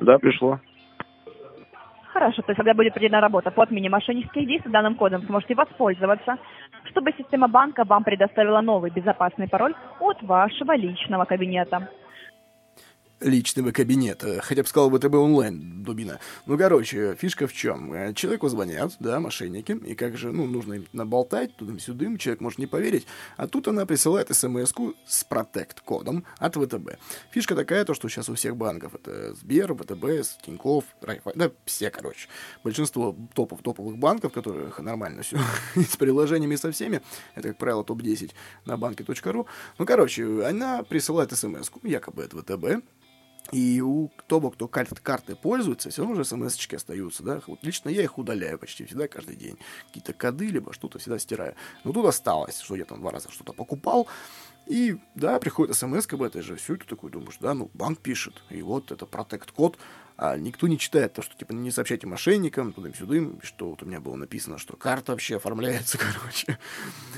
[0.00, 0.60] Да, пришло.
[2.12, 6.36] Хорошо, то есть когда будет проведена работа по отмене мошеннических действий, данным кодом сможете воспользоваться,
[6.90, 11.88] чтобы система банка вам предоставила новый безопасный пароль от вашего личного кабинета
[13.22, 14.40] личного кабинета.
[14.42, 16.18] Хотя бы сказал ВТБ онлайн, дубина.
[16.46, 17.92] Ну, короче, фишка в чем?
[17.92, 22.58] Э, человеку звонят, да, мошенники, и как же, ну, нужно им наболтать туда-сюда, человек может
[22.58, 23.06] не поверить,
[23.36, 24.72] а тут она присылает смс
[25.06, 26.98] с протект-кодом от ВТБ.
[27.30, 31.90] Фишка такая, то, что сейчас у всех банков, это Сбер, ВТБ, Тинькофф, Райфай, да, все,
[31.90, 32.28] короче.
[32.64, 35.38] Большинство топов, топовых банков, которых нормально все
[35.74, 37.02] с приложениями со всеми,
[37.34, 38.32] это, как правило, топ-10
[38.64, 39.46] на банке.ру.
[39.78, 42.84] Ну, короче, она присылает смс якобы от ВТБ,
[43.50, 47.40] и у того, кто карт, карты пользуется, все равно уже смс остаются, да.
[47.46, 49.58] Вот лично я их удаляю почти всегда, каждый день.
[49.88, 51.54] Какие-то коды, либо что-то всегда стираю.
[51.84, 54.06] Но тут осталось, что я там два раза что-то покупал.
[54.66, 57.98] И, да, приходит смс об этой же, все, и ты такой думаешь, да, ну, банк
[57.98, 59.76] пишет, и вот это протект-код,
[60.24, 63.98] А никто не читает то, что, типа, не сообщайте мошенникам, туда-сюда, что вот у меня
[63.98, 66.60] было написано, что карта вообще оформляется, короче.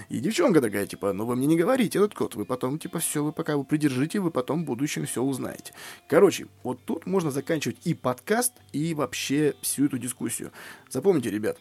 [0.09, 3.23] И девчонка такая, типа, ну вы мне не говорите этот код, вы потом, типа, все,
[3.23, 5.75] вы пока вы придержите, вы потом в будущем все узнаете.
[6.09, 10.51] Короче, вот тут можно заканчивать и подкаст, и вообще всю эту дискуссию.
[10.89, 11.59] Запомните, ребят,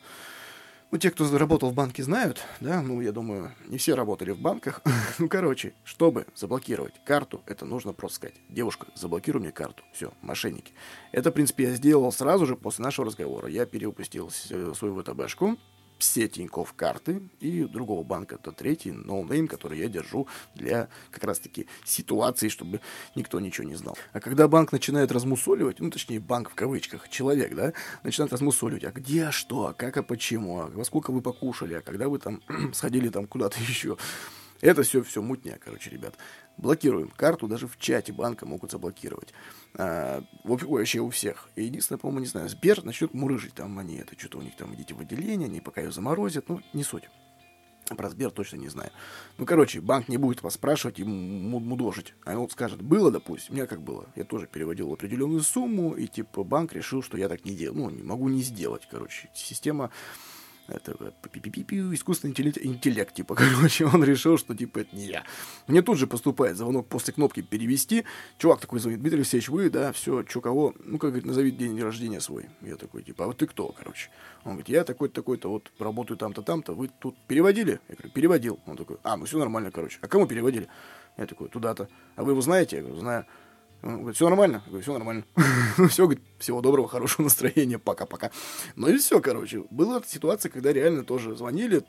[0.94, 4.40] ну, те, кто работал в банке, знают, да, ну, я думаю, не все работали в
[4.40, 4.80] банках.
[5.18, 9.84] ну, короче, чтобы заблокировать карту, это нужно просто сказать, девушка, заблокируй мне карту.
[9.92, 10.72] Все, мошенники.
[11.12, 13.50] Это, в принципе, я сделал сразу же после нашего разговора.
[13.50, 15.58] Я перевыпустил свою ВТБшку,
[15.98, 21.24] все Тинькофф карты и другого банка, это третий no name, который я держу для как
[21.24, 22.82] раз-таки ситуации, чтобы
[23.16, 23.98] никто ничего не знал.
[24.12, 28.92] А когда банк начинает размусоливать, ну, точнее, банк в кавычках, человек, да, начинает размусоливать, а
[28.92, 32.20] где, а что, а как, а почему, а во сколько вы покушали, а когда вы
[32.20, 32.42] там
[32.74, 33.98] сходили там куда-то еще,
[34.64, 36.16] это все, все мутня, короче, ребят.
[36.58, 39.34] Блокируем карту, даже в чате банка могут заблокировать.
[39.76, 41.50] А, вообще у всех.
[41.56, 44.74] И единственное, по-моему, не знаю, Сбер начнет мурыжить там они, это что-то у них там
[44.76, 47.10] идите в отделение, они пока ее заморозят, ну, не суть.
[47.98, 48.92] Про Сбер точно не знаю.
[49.38, 52.14] Ну, короче, банк не будет вас спрашивать и мудожить.
[52.24, 54.08] А он скажет, было, допустим, у меня как было.
[54.16, 57.84] Я тоже переводил определенную сумму, и типа банк решил, что я так не делаю.
[57.84, 59.30] Ну, не могу не сделать, короче.
[59.34, 59.92] Система
[60.68, 61.14] это
[61.94, 65.24] искусственный интеллект, типа, короче, он решил, что, типа, это не я.
[65.68, 68.06] Мне тут же поступает звонок после кнопки «Перевести».
[68.38, 70.74] Чувак такой звонит, Дмитрий Алексеевич, вы, да, все, что, кого?
[70.84, 72.46] Ну, как говорит, назови день рождения свой.
[72.62, 74.10] Я такой, типа, а вот ты кто, короче?
[74.44, 77.80] Он говорит, я такой-то, такой-то, вот, работаю там-то, там-то, вы тут переводили?
[77.90, 78.60] Я говорю, переводил.
[78.66, 80.00] Он такой, а, ну все нормально, короче.
[80.02, 80.68] А кому переводили?
[81.18, 81.90] Я такой, туда-то.
[82.16, 82.78] А вы его знаете?
[82.78, 83.26] Я говорю, знаю.
[83.84, 84.62] Он говорит, все нормально?
[84.66, 85.26] Я говорю, все нормально.
[85.78, 88.32] ну все, говорит, всего доброго, хорошего настроения, пока-пока.
[88.76, 89.66] Ну и все, короче.
[89.70, 91.84] Была ситуация, когда реально тоже звонили,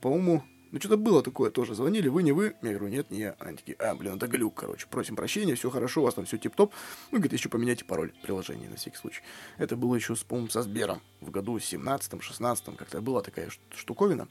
[0.00, 1.74] по-моему, ну, что-то было такое тоже.
[1.74, 2.54] Звонили, вы, не вы?
[2.62, 3.36] Я говорю, нет, не я.
[3.40, 4.86] Они такие, а, блин, это глюк, короче.
[4.88, 6.72] Просим прощения, все хорошо, у вас там все тип-топ.
[7.10, 9.20] Ну, говорит, еще поменяйте пароль приложения на всякий случай.
[9.58, 11.02] Это было еще, по-моему, со Сбером.
[11.20, 14.28] В году 17-16 как-то была такая штуковина.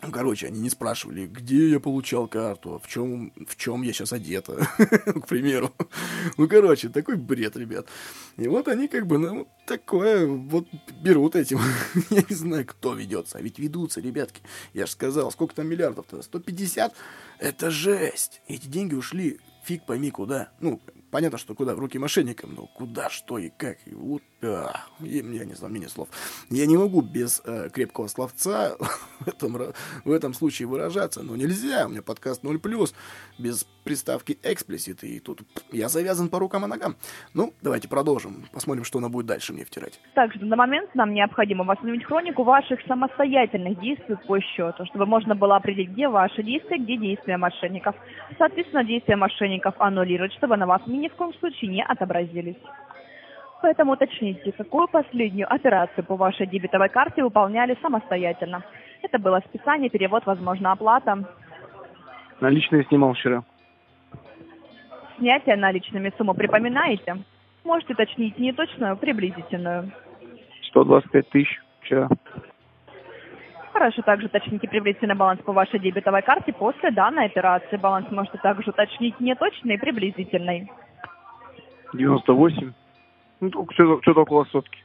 [0.00, 4.12] Ну, короче, они не спрашивали, где я получал карту, в чем, в чем я сейчас
[4.12, 5.72] одета, к примеру.
[6.36, 7.88] Ну, короче, такой бред, ребят.
[8.36, 10.68] И вот они как бы, ну, такое вот
[11.02, 11.58] берут этим.
[12.10, 13.38] я не знаю, кто ведется.
[13.38, 14.40] А ведь ведутся, ребятки.
[14.72, 16.22] Я же сказал, сколько там миллиардов-то?
[16.22, 16.94] 150?
[17.40, 18.40] Это жесть.
[18.46, 20.50] Эти деньги ушли фиг пойми куда.
[20.60, 20.80] Ну,
[21.10, 23.78] понятно, что куда, в руки мошенникам, но куда, что и как.
[23.86, 26.08] И вот, а, я, я не знаю, мне слов.
[26.48, 28.76] Я не могу без э, крепкого словца
[29.20, 29.58] в этом,
[30.04, 32.94] в этом случае выражаться, но нельзя, у меня подкаст 0+,
[33.38, 35.40] без приставки explicit, и тут
[35.72, 36.94] я завязан по рукам и ногам.
[37.34, 40.00] Ну, давайте продолжим, посмотрим, что она будет дальше мне втирать.
[40.14, 45.56] Также на момент нам необходимо восстановить хронику ваших самостоятельных действий по счету, чтобы можно было
[45.56, 47.96] определить, где ваши действия, где действия мошенников.
[48.36, 52.56] Соответственно, действия мошенников аннулировать, чтобы на вас ни в коем случае не отобразились.
[53.60, 58.62] Поэтому уточните, какую последнюю операцию по вашей дебетовой карте выполняли самостоятельно.
[59.02, 61.24] Это было списание, перевод, возможно, оплата.
[62.40, 63.42] Наличные снимал вчера.
[65.18, 67.16] Снятие наличными сумму припоминаете?
[67.64, 69.90] Можете уточнить не точную, приблизительную.
[70.68, 72.08] 125 тысяч вчера.
[73.72, 77.76] Хорошо, также уточните приблизительный баланс по вашей дебетовой карте после данной операции.
[77.76, 80.70] Баланс можете также уточнить неточный и приблизительный.
[81.92, 82.72] 98.
[83.40, 84.78] Ну, что-то, что около сотки.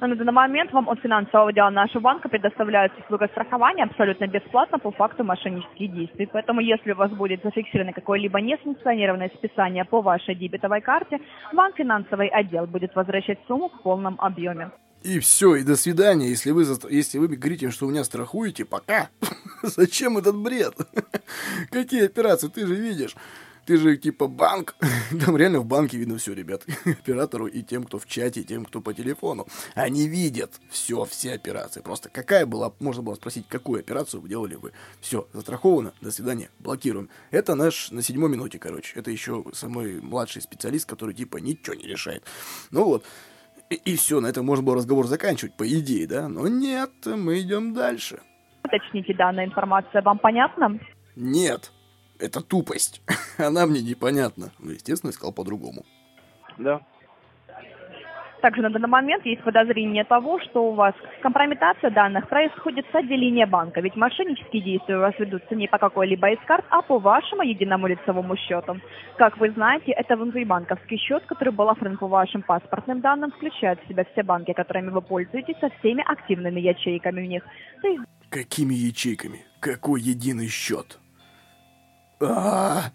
[0.00, 4.90] На данный момент вам от финансового дела нашего банка предоставляется услуга страхования абсолютно бесплатно по
[4.90, 6.28] факту мошеннических действий.
[6.30, 11.18] Поэтому, если у вас будет зафиксировано какое-либо несанкционированное списание по вашей дебетовой карте,
[11.52, 14.70] вам финансовый отдел будет возвращать сумму в полном объеме.
[15.02, 16.28] И все, и до свидания.
[16.28, 19.08] Если вы, если вы говорите, что у меня страхуете, пока.
[19.62, 20.74] Зачем этот бред?
[21.70, 23.14] Какие операции, ты же видишь.
[23.66, 24.76] Ты же типа банк.
[25.24, 26.62] Там реально в банке видно все, ребят.
[26.84, 29.46] Оператору и тем, кто в чате, и тем, кто по телефону.
[29.74, 31.80] Они видят все, все операции.
[31.80, 34.72] Просто какая была, можно было спросить, какую операцию вы делали вы.
[35.00, 37.10] Все, застраховано, до свидания, блокируем.
[37.32, 38.98] Это наш на седьмой минуте, короче.
[38.98, 42.22] Это еще самый младший специалист, который типа ничего не решает.
[42.70, 43.04] Ну вот.
[43.68, 46.28] И, и все, на этом можно было разговор заканчивать, по идее, да?
[46.28, 48.20] Но нет, мы идем дальше.
[48.62, 50.78] Уточните, данная информация вам понятна?
[51.16, 51.72] Нет
[52.18, 53.02] это тупость.
[53.38, 54.52] Она мне непонятна.
[54.58, 55.84] Ну, естественно, искал по-другому.
[56.58, 56.80] Да.
[58.42, 63.46] Также на данный момент есть подозрение того, что у вас компрометация данных происходит с отделения
[63.46, 67.42] банка, ведь мошеннические действия у вас ведутся не по какой-либо из карт, а по вашему
[67.42, 68.78] единому лицевому счету.
[69.16, 73.88] Как вы знаете, это внутрибанковский счет, который был оформлен по вашим паспортным данным, включает в
[73.88, 77.42] себя все банки, которыми вы пользуетесь, со всеми активными ячейками в них.
[77.82, 78.02] Есть...
[78.28, 79.44] Какими ячейками?
[79.60, 81.00] Какой единый счет?
[82.18, 82.92] А,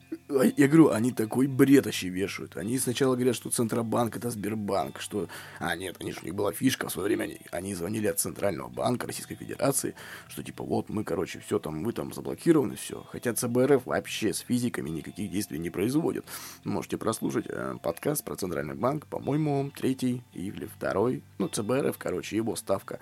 [0.58, 2.58] я говорю, они такой бред вообще вешают.
[2.58, 5.28] Они сначала говорят, что Центробанк это Сбербанк, что...
[5.60, 8.20] А, нет, они же, у них была фишка в свое время, они, они звонили от
[8.20, 9.94] Центрального банка Российской Федерации,
[10.28, 13.06] что типа вот мы, короче, все там, вы там заблокированы, все.
[13.12, 16.26] Хотя ЦБРФ вообще с физиками никаких действий не производит.
[16.64, 21.22] Можете прослушать э, подкаст про Центральный банк, по-моему, третий или второй.
[21.38, 23.00] Ну, ЦБРФ, короче, его ставка.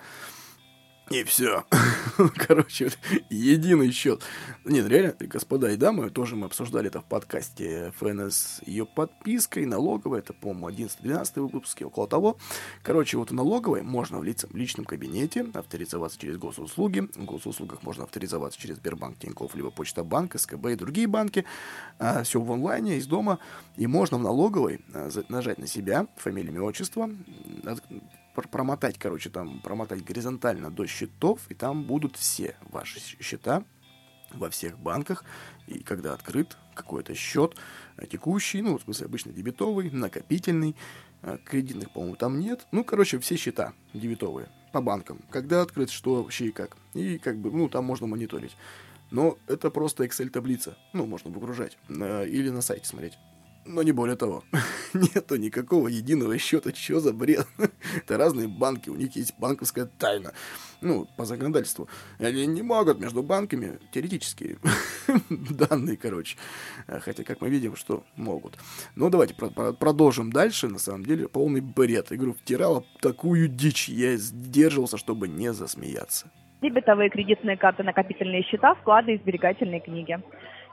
[1.10, 1.64] И все.
[2.36, 2.92] Короче,
[3.30, 4.22] единый счет.
[4.64, 10.20] Нет, реально, господа и дамы, тоже мы обсуждали это в подкасте ФНС ее подпиской, налоговой,
[10.20, 12.38] это, по-моему, 11-12 выпуске, около того.
[12.84, 17.00] Короче, вот в налоговой можно в, лице, в личном кабинете авторизоваться через госуслуги.
[17.00, 21.44] В госуслугах можно авторизоваться через Сбербанк, Тинькофф, либо Почта Банк, СКБ и другие банки.
[21.98, 23.40] А, все в онлайне, из дома.
[23.76, 27.10] И можно в налоговой а, нажать на себя, фамилия, имя, отчество,
[28.48, 33.64] промотать, короче, там, промотать горизонтально до счетов, и там будут все ваши счета
[34.32, 35.24] во всех банках,
[35.66, 37.56] и когда открыт какой-то счет
[37.96, 40.76] э, текущий, ну, в смысле, обычно дебетовый, накопительный,
[41.22, 42.66] э, кредитных, по-моему, там нет.
[42.72, 45.20] Ну, короче, все счета дебетовые по банкам.
[45.30, 46.76] Когда открыт, что вообще и как.
[46.94, 48.56] И как бы, ну, там можно мониторить.
[49.10, 50.76] Но это просто Excel-таблица.
[50.92, 51.76] Ну, можно выгружать.
[51.88, 53.18] Э, или на сайте смотреть.
[53.66, 54.42] Но не более того.
[54.94, 56.72] Нету никакого единого счета.
[56.74, 57.46] Что за бред?
[57.96, 60.32] Это разные банки, у них есть банковская тайна.
[60.80, 61.88] Ну, по законодательству.
[62.18, 64.58] Они не могут между банками теоретически
[65.28, 66.36] данные, короче.
[66.86, 68.58] Хотя, как мы видим, что могут.
[68.96, 70.68] Ну, давайте про- про- продолжим дальше.
[70.68, 72.10] На самом деле, полный бред.
[72.12, 73.88] Игру втирала такую дичь.
[73.88, 76.30] Я сдерживался, чтобы не засмеяться.
[76.62, 80.18] Дебетовые кредитные карты, накопительные счета, вклады и сберегательные книги.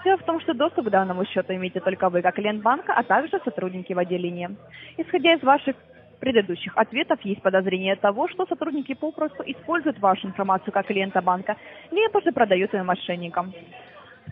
[0.04, 3.04] Дело в том, что доступ к данному счету имеете только вы, как клиент банка, а
[3.04, 4.50] также сотрудники в отделении.
[4.98, 5.76] Исходя из ваших
[6.20, 11.56] предыдущих ответов, есть подозрение того, что сотрудники попросту используют вашу информацию как клиента банка,
[11.92, 13.54] либо же продают ее мошенникам.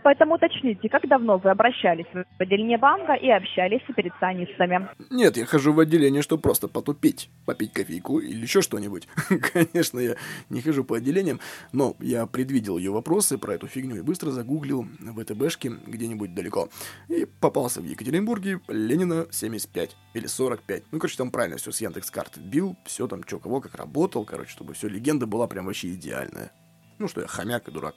[0.02, 4.88] Поэтому уточните, как давно вы обращались в отделение банка и общались с операционистами?
[5.10, 9.08] Нет, я хожу в отделение, чтобы просто потупить, попить кофейку или еще что-нибудь.
[9.52, 10.16] Конечно, я
[10.50, 11.40] не хожу по отделениям,
[11.72, 16.68] но я предвидел ее вопросы про эту фигню и быстро загуглил в ВТБшке где-нибудь далеко.
[17.08, 20.84] И попался в Екатеринбурге Ленина 75 или 45.
[20.92, 24.24] Ну, короче, там правильно все с Яндекс карты бил, все там, что, кого как работал,
[24.24, 26.52] короче, чтобы все, легенда была прям вообще идеальная.
[26.98, 27.96] Ну, что я хомяк и дурак.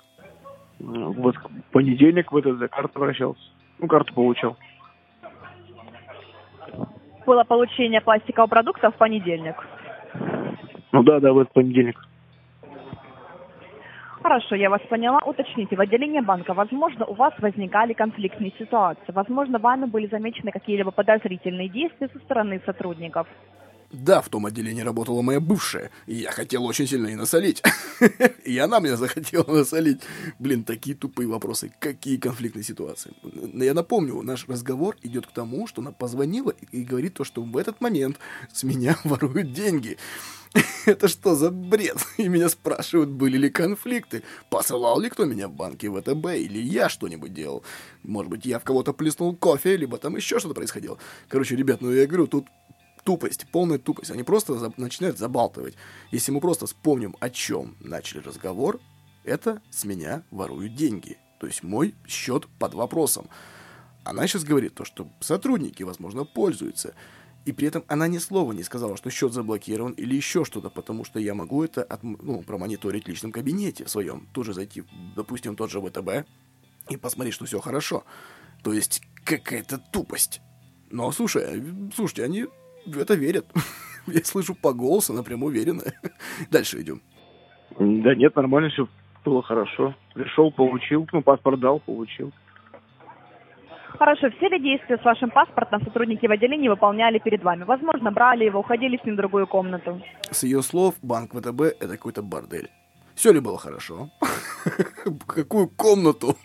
[0.80, 3.42] Вот в понедельник в этот за карту обращался.
[3.80, 4.56] Ну, карту получил.
[7.26, 9.56] Было получение пластикового продукта в понедельник.
[10.92, 12.00] Ну да, да, в этот понедельник.
[14.22, 15.20] Хорошо, я вас поняла.
[15.26, 19.14] Уточните, в отделении банка, возможно, у вас возникали конфликтные ситуации.
[19.14, 23.28] Возможно, вами были замечены какие-либо подозрительные действия со стороны сотрудников.
[23.92, 27.64] Да, в том отделении работала моя бывшая, и я хотел очень сильно ей насолить.
[28.46, 30.02] И она мне захотела насолить.
[30.38, 31.72] Блин, такие тупые вопросы.
[31.80, 33.14] Какие конфликтные ситуации.
[33.54, 37.58] Я напомню, наш разговор идет к тому, что она позвонила и говорит то, что в
[37.58, 38.20] этот момент
[38.54, 39.98] с меня воруют деньги.
[40.86, 41.98] Это что за бред?
[42.18, 46.90] И меня спрашивают, были ли конфликты, посылал ли кто меня в банки ВТБ, или я
[46.90, 47.64] что-нибудь делал.
[48.04, 50.98] Может быть, я в кого-то плеснул кофе, либо там еще что-то происходило.
[51.28, 52.48] Короче, ребят, ну я говорю, тут
[53.04, 54.12] тупость, полная тупость.
[54.12, 55.76] Они просто за, начинают забалтывать.
[56.12, 58.80] Если мы просто вспомним, о чем начали разговор,
[59.24, 61.18] это с меня воруют деньги.
[61.40, 63.30] То есть мой счет под вопросом.
[64.04, 66.94] Она сейчас говорит то, что сотрудники, возможно, пользуются.
[67.46, 71.06] И при этом она ни слова не сказала, что счет заблокирован или еще что-то, потому
[71.06, 74.28] что я могу это от, ну, промониторить в личном кабинете в своем.
[74.34, 74.84] Тоже зайти,
[75.16, 76.28] допустим, тот же ВТБ
[76.90, 78.04] и посмотреть, что все хорошо.
[78.64, 80.42] То есть какая-то тупость.
[80.90, 81.64] Но слушай,
[81.96, 82.48] слушайте, они
[82.96, 83.46] в это верят.
[84.08, 85.84] Я слышу по голосу, она прям уверена.
[86.52, 87.02] Дальше идем.
[87.80, 88.88] Да нет, нормально все
[89.24, 89.96] было хорошо.
[90.14, 92.32] Пришел, получил, ну, паспорт дал, получил.
[93.98, 97.64] Хорошо, все ли действия с вашим паспортом сотрудники в отделении выполняли перед вами?
[97.64, 100.02] Возможно, брали его, уходили с ним в другую комнату.
[100.32, 102.70] С ее слов, банк ВТБ– это какой-то бордель.
[103.16, 104.10] Все ли было хорошо?
[105.28, 106.36] Какую комнату?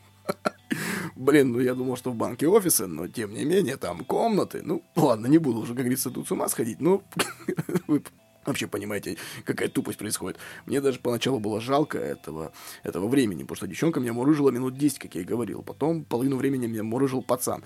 [1.16, 4.62] Блин, ну я думал, что в банке офисы, но тем не менее, там комнаты.
[4.64, 6.80] Ну, ладно, не буду уже, как говорится, тут с ума сходить.
[6.80, 7.02] Ну,
[7.86, 8.02] вы
[8.44, 10.38] вообще понимаете, какая тупость происходит.
[10.66, 14.98] Мне даже поначалу было жалко этого, этого времени, потому что девчонка меня мурыжила минут 10,
[14.98, 15.62] как я и говорил.
[15.62, 17.62] Потом половину времени меня мурыжил пацан.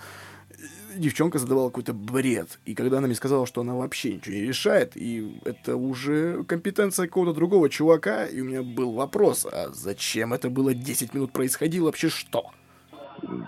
[0.95, 2.59] Девчонка задавала какой-то бред.
[2.65, 7.07] И когда она мне сказала, что она вообще ничего не решает, и это уже компетенция
[7.07, 11.85] какого-то другого чувака, и у меня был вопрос, а зачем это было 10 минут происходило,
[11.85, 12.51] вообще что?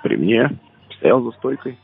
[0.04, 0.50] При мне.
[0.98, 1.78] Стоял за стойкой.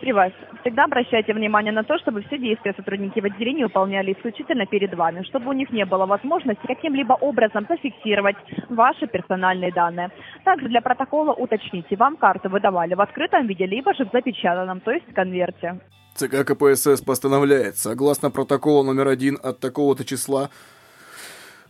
[0.00, 0.32] При вас
[0.62, 5.22] всегда обращайте внимание на то, чтобы все действия сотрудники в отделении выполняли исключительно перед вами,
[5.24, 8.36] чтобы у них не было возможности каким-либо образом зафиксировать
[8.70, 10.10] ваши персональные данные.
[10.42, 14.90] Также для протокола уточните, вам карту выдавали в открытом виде, либо же в запечатанном, то
[14.90, 15.80] есть в конверте.
[16.14, 20.48] ЦК КПСС постановляет, согласно протоколу номер один от такого-то числа...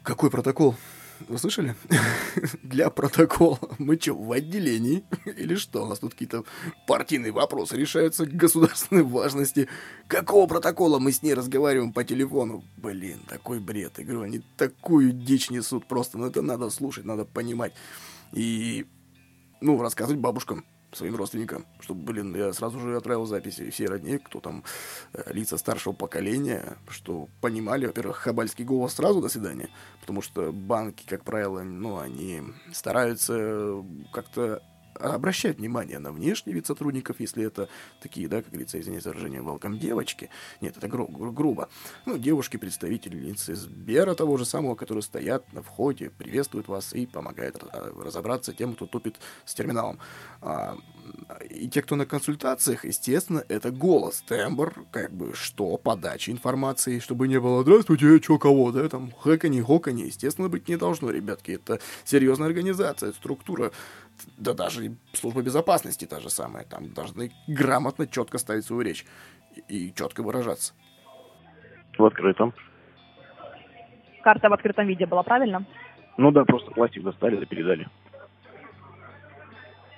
[0.03, 0.77] Какой протокол?
[1.29, 1.75] Вы слышали?
[2.63, 3.59] Для протокола.
[3.79, 5.05] Мы что, в отделении?
[5.25, 5.85] Или что?
[5.85, 6.45] У нас тут какие-то
[6.87, 9.69] партийные вопросы решаются государственной важности.
[10.09, 12.65] Какого протокола мы с ней разговариваем по телефону?
[12.77, 13.99] Блин, такой бред.
[13.99, 16.19] Я говорю, они такую дичь несут просто.
[16.19, 17.75] Но ну, это надо слушать, надо понимать.
[18.33, 18.87] И,
[19.61, 23.71] ну, рассказывать бабушкам своим родственникам, чтобы, блин, я сразу же отправил записи.
[23.71, 24.65] Все родни, кто там,
[25.13, 29.71] э, лица старшего поколения, что понимали, во-первых, хабальский голос сразу, до свидания,
[30.01, 34.63] потому что банки, как правило, ну, они стараются как-то
[35.03, 37.69] обращать внимание на внешний вид сотрудников, если это
[38.03, 40.31] такие, да, как говорится, извините за выражение, welcome девочки.
[40.61, 41.69] Нет, это гру- гру- грубо.
[42.07, 47.63] Ну, девушки, представительницы Сбера того же самого, которые стоят на входе, приветствуют вас и помогают
[47.73, 49.99] разобраться тем, кто тупит с терминалом.
[50.43, 50.77] А,
[51.49, 57.29] и те, кто на консультациях, естественно, это голос, тембр, как бы, что, подача информации, чтобы
[57.29, 61.53] не было «Здравствуйте, чё, кого?» Да, там, хэкани, хокани, естественно, быть не должно, ребятки.
[61.53, 63.73] Это серьезная организация, структура
[64.37, 69.05] да даже служба безопасности та же самая, там должны грамотно, четко ставить свою речь
[69.69, 70.75] и, и четко выражаться.
[71.99, 72.55] В открытом.
[74.23, 75.65] Карта в открытом виде была, правильно?
[76.17, 77.89] Ну да, просто пластик достали, да передали.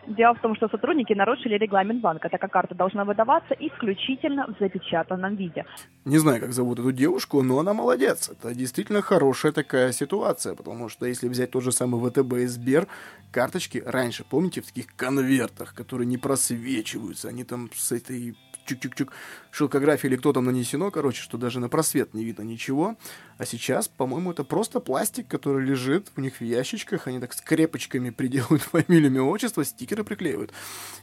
[0.06, 4.58] Дело в том, что сотрудники нарушили регламент банка, так как карта должна выдаваться исключительно в
[4.58, 5.64] запечатанном виде.
[6.04, 8.28] Не знаю, как зовут эту девушку, но она молодец.
[8.28, 12.88] Это действительно хорошая такая ситуация, потому что если взять тот же самый ВТБ и Сбер,
[13.30, 18.36] карточки раньше, помните, в таких конвертах, которые не просвечиваются, они там с этой
[18.66, 19.12] чук-чук-чук
[19.50, 22.96] шелкографии или кто там нанесено, короче, что даже на просвет не видно ничего.
[23.38, 27.40] А сейчас, по-моему, это просто пластик, который лежит у них в ящичках, они так с
[27.40, 30.52] крепочками приделывают фамилию, имя, отчество, стикеры приклеивают.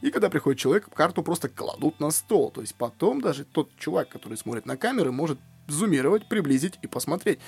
[0.02, 2.52] И когда приходит человек, карту просто кладут на стол.
[2.52, 7.40] То есть потом даже тот чувак, который смотрит на камеры, может зумировать, приблизить и посмотреть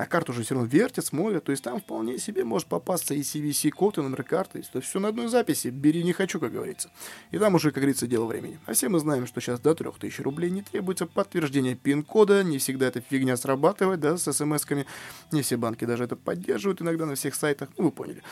[0.00, 3.20] а карту уже все равно вертят, смотрят, то есть там вполне себе может попасться и
[3.20, 6.90] CVC-код, и номер карты, то есть все на одной записи, бери не хочу, как говорится.
[7.32, 8.58] И там уже, как говорится, дело времени.
[8.64, 12.86] А все мы знаем, что сейчас до 3000 рублей не требуется подтверждение пин-кода, не всегда
[12.86, 14.86] эта фигня срабатывает, да, с смс-ками,
[15.32, 18.22] не все банки даже это поддерживают иногда на всех сайтах, ну вы поняли.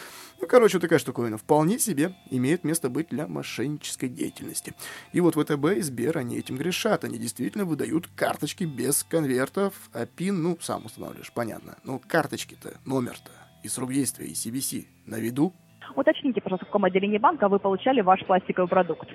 [0.40, 4.72] Ну, короче, вот такая штуковина вполне себе имеет место быть для мошеннической деятельности.
[5.12, 10.06] И вот ВТБ и Сбер, они этим грешат, они действительно выдают карточки без конвертов, а
[10.06, 11.76] пин, ну, сам устанавливаешь, понятно.
[11.84, 13.32] Ну, карточки-то, номер-то
[13.64, 15.52] и срок действия, и CBC на виду.
[15.96, 19.08] Уточните, пожалуйста, в каком отделении банка вы получали ваш пластиковый продукт.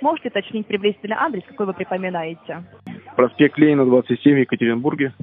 [0.00, 2.64] Можете уточнить приблизительный адрес, какой вы припоминаете?
[3.16, 5.14] Проспект Ленина, 27, в Екатеринбурге.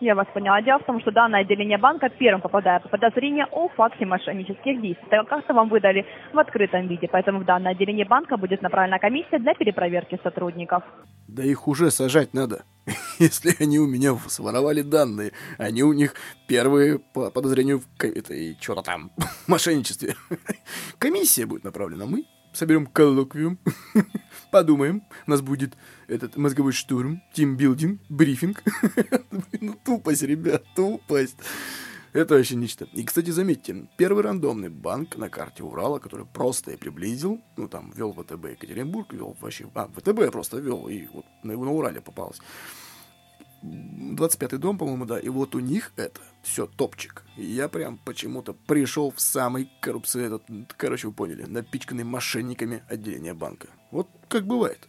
[0.00, 0.60] Я вас поняла.
[0.60, 5.08] Дело в том, что данное отделение банка первым попадает по подозрение о факте мошеннических действий,
[5.08, 7.08] так как вам выдали в открытом виде.
[7.10, 10.82] Поэтому в данное отделение банка будет направлена комиссия для перепроверки сотрудников.
[11.28, 12.64] Да их уже сажать надо.
[13.18, 16.14] Если они у меня своровали данные, они у них
[16.46, 19.10] первые по подозрению в это и что-то там
[19.46, 20.14] мошенничестве.
[20.98, 22.04] Комиссия будет направлена.
[22.04, 22.26] Мы
[22.56, 23.58] соберем коллоквиум,
[24.50, 25.76] подумаем, у нас будет
[26.08, 28.62] этот мозговой штурм, тимбилдинг, брифинг.
[29.60, 31.36] ну, тупость, ребят, тупость.
[32.12, 32.88] Это вообще нечто.
[32.94, 37.92] И, кстати, заметьте, первый рандомный банк на карте Урала, который просто я приблизил, ну, там,
[37.94, 39.70] вел ВТБ Екатеринбург, вел вообще...
[39.74, 42.40] А, ВТБ просто вел, и вот на, на Урале попалось.
[43.62, 47.24] 25-й дом, по-моему, да, и вот у них это все топчик.
[47.36, 50.42] Я прям почему-то пришел в самый коррупции, этот,
[50.76, 53.68] короче, вы поняли, напичканный мошенниками отделения банка.
[53.90, 54.88] Вот как бывает.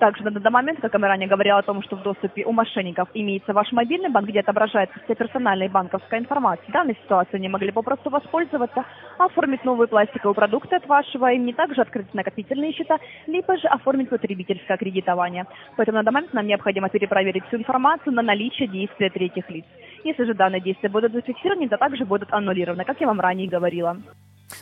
[0.00, 3.52] Также данный момент, как я ранее говорила о том, что в доступе у мошенников имеется
[3.52, 6.66] ваш мобильный банк, где отображается вся персональная банковская информация.
[6.66, 8.84] В данной ситуации они могли попросту воспользоваться,
[9.18, 14.76] оформить новые пластиковые продукты от вашего имени, также открыть накопительные счета, либо же оформить потребительское
[14.76, 15.46] кредитование.
[15.76, 19.64] Поэтому на данный момент нам необходимо перепроверить всю информацию на наличие действия третьих лиц.
[20.04, 23.96] Если же данные действия будут зафиксированы, то также будут аннулированы, как я вам ранее говорила.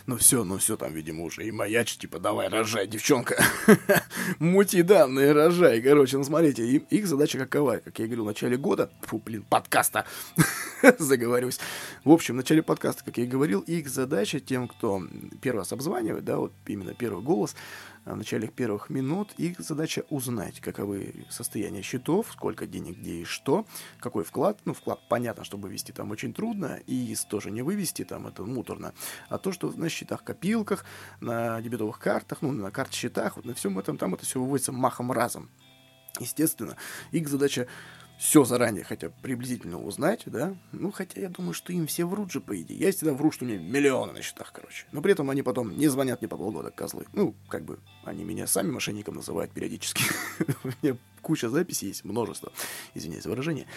[0.05, 3.41] Ну все, ну все, там, видимо, уже и маяч, типа, давай, рожай, девчонка.
[4.39, 5.81] Мути данные, рожай.
[5.81, 7.77] Короче, ну смотрите, им, их задача какова?
[7.77, 10.05] Как я говорил в начале года, фу, блин, подкаста,
[10.99, 11.59] заговорюсь.
[12.03, 15.03] В общем, в начале подкаста, как я и говорил, их задача тем, кто
[15.41, 17.55] первый раз обзванивает, да, вот именно первый голос,
[18.05, 19.33] в начале первых минут.
[19.37, 23.65] Их задача узнать, каковы состояния счетов, сколько денег, где и что,
[23.99, 24.59] какой вклад.
[24.65, 28.93] Ну, вклад, понятно, чтобы вывести там очень трудно, и тоже не вывести там, это муторно.
[29.29, 30.85] А то, что на счетах-копилках,
[31.21, 35.11] на дебетовых картах, ну, на карт-счетах, вот на всем этом, там это все выводится махом
[35.11, 35.49] разом.
[36.19, 36.75] Естественно,
[37.11, 37.67] их задача
[38.23, 42.31] все заранее хотя бы приблизительно узнать, да, ну, хотя я думаю, что им все врут
[42.31, 42.79] же, по идее.
[42.79, 44.85] Я всегда вру, что у меня миллионы на счетах, короче.
[44.93, 47.05] Но при этом они потом не звонят мне по полгода, козлы.
[47.11, 50.05] Ну, как бы, они меня сами мошенником называют периодически.
[50.63, 52.53] У меня куча записей есть, множество,
[52.93, 53.67] извиняюсь за выражение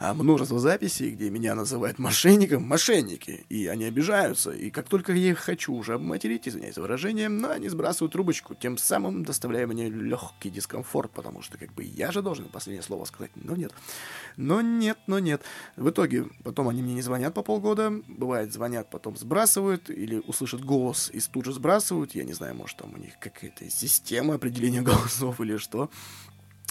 [0.00, 5.38] множество записей, где меня называют мошенником, мошенники, и они обижаются, и как только я их
[5.38, 10.50] хочу уже обматерить, извиняюсь за выражение, но они сбрасывают трубочку, тем самым доставляя мне легкий
[10.50, 13.72] дискомфорт, потому что как бы я же должен последнее слово сказать, но нет.
[14.36, 15.42] Но нет, но нет.
[15.76, 20.64] В итоге потом они мне не звонят по полгода, бывает звонят, потом сбрасывают, или услышат
[20.64, 24.82] голос и тут же сбрасывают, я не знаю, может там у них какая-то система определения
[24.82, 25.90] голосов или что,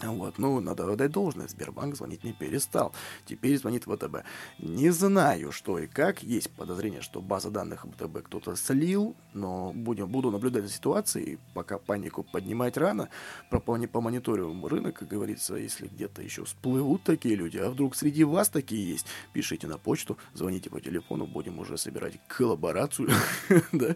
[0.02, 2.94] вот, ну, надо отдать должное, Сбербанк звонить не перестал.
[3.26, 4.24] Теперь звонит ВТБ.
[4.58, 6.24] Не знаю, что и как.
[6.24, 11.78] Есть подозрение, что база данных ВТБ кто-то слил, но будем, буду наблюдать за ситуацией, пока
[11.78, 13.10] панику поднимать рано.
[13.50, 18.24] Про по мониторю рынок, как говорится, если где-то еще всплывут такие люди, а вдруг среди
[18.24, 23.10] вас такие есть, пишите на почту, звоните по телефону, будем уже собирать коллаборацию,
[23.72, 23.96] да,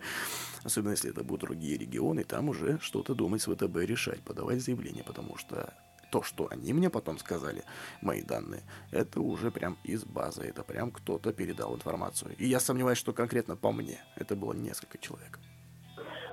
[0.63, 5.03] особенно если это будут другие регионы, там уже что-то думать с ВТБ решать, подавать заявление,
[5.03, 5.73] потому что
[6.11, 7.63] то, что они мне потом сказали,
[8.01, 12.35] мои данные, это уже прям из базы, это прям кто-то передал информацию.
[12.37, 15.39] И я сомневаюсь, что конкретно по мне это было несколько человек.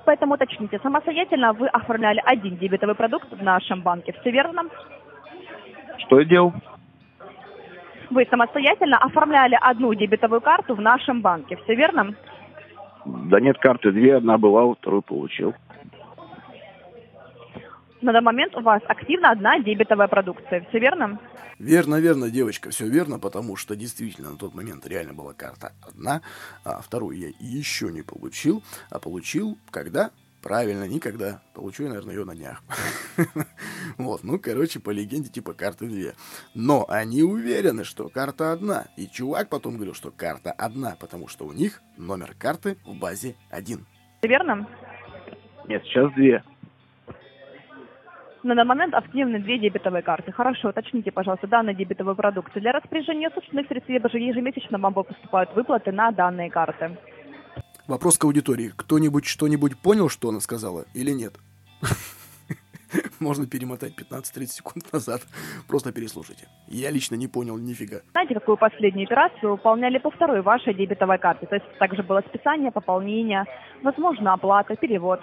[0.05, 4.63] Поэтому уточните, самостоятельно вы оформляли один дебетовый продукт в нашем банке, все верно?
[5.97, 6.53] Что я делал?
[8.11, 12.15] Вы самостоятельно оформляли одну дебетовую карту в нашем банке, все верно?
[13.05, 15.53] Да нет, карты две, одна была, вторую получил.
[18.05, 21.19] На данный момент у вас активно одна дебетовая продукция, все верно?
[21.57, 26.21] Верно, верно, девочка, все верно, потому что действительно на тот момент реально была карта одна,
[26.63, 30.11] а вторую я еще не получил, а получил когда?
[30.43, 31.41] Правильно, никогда.
[31.55, 32.61] Получу я, наверное, ее на днях.
[33.97, 36.13] Вот, ну, короче, по легенде, типа карты две.
[36.53, 38.85] Но они уверены, что карта одна.
[38.97, 43.35] И чувак потом говорил, что карта одна, потому что у них номер карты в базе
[43.49, 43.87] один.
[44.21, 44.67] Верно?
[45.67, 46.43] Нет, сейчас две.
[48.45, 50.31] На данный момент активны две дебетовые карты.
[50.31, 52.59] Хорошо, уточните, пожалуйста, данные дебетовые продукты.
[52.59, 56.95] Для распоряжения собственных средств ежемесячно вам поступают выплаты на данные карты.
[57.87, 58.71] Вопрос к аудитории.
[58.75, 61.33] Кто-нибудь что-нибудь понял, что она сказала, или нет?
[63.19, 65.21] Можно перемотать 15-30 секунд назад.
[65.67, 66.47] Просто переслушайте.
[66.67, 68.01] Я лично не понял нифига.
[68.11, 71.45] Знаете, какую последнюю операцию выполняли по второй вашей дебетовой карте?
[71.45, 73.45] То есть также было списание, пополнение,
[73.83, 75.21] возможно, оплата, перевод.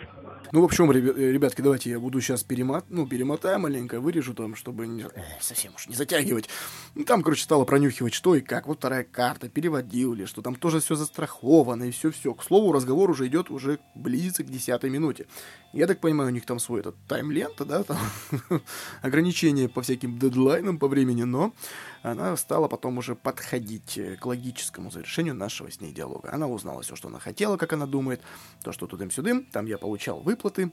[0.52, 2.84] Ну, в общем, ребятки, давайте я буду сейчас перемот...
[2.90, 5.06] ну, перемотаю маленько, вырежу там, чтобы не...
[5.40, 6.50] совсем уж не затягивать.
[6.94, 8.66] Ну, там, короче, стало пронюхивать, что и как.
[8.66, 12.34] Вот вторая карта, переводил ли, что там тоже все застраховано и все-все.
[12.34, 15.26] К слову, разговор уже идет, уже близится к десятой минуте.
[15.72, 17.98] Я так понимаю, у них там свой этот тайм-лента, да, там
[19.02, 21.52] ограничения по всяким дедлайнам по времени, но
[22.02, 26.32] она стала потом уже подходить к логическому завершению нашего с ней диалога.
[26.32, 28.22] Она узнала все, что она хотела, как она думает,
[28.62, 30.72] то, что тудым-сюдым, там я получал выплаты,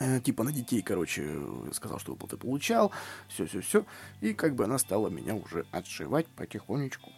[0.00, 1.40] э, типа на детей, короче,
[1.72, 2.92] сказал, что выплаты получал,
[3.28, 3.84] все-все-все,
[4.20, 7.10] и как бы она стала меня уже отшивать потихонечку.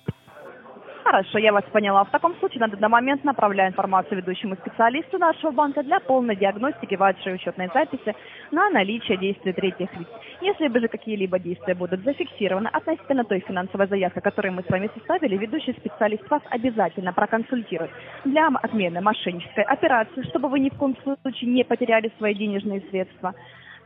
[1.07, 2.03] Хорошо, я вас поняла.
[2.03, 6.97] В таком случае на данный момент направляю информацию ведущему специалисту нашего банка для полной диагностики
[6.97, 8.13] вашей учетной записи
[8.51, 10.09] на наличие действий третьих лиц.
[10.41, 14.91] Если бы же какие-либо действия будут зафиксированы относительно той финансовой заявки, которую мы с вами
[14.95, 17.93] составили, ведущий специалист вас обязательно проконсультирует
[18.25, 23.33] для отмены мошеннической операции, чтобы вы ни в коем случае не потеряли свои денежные средства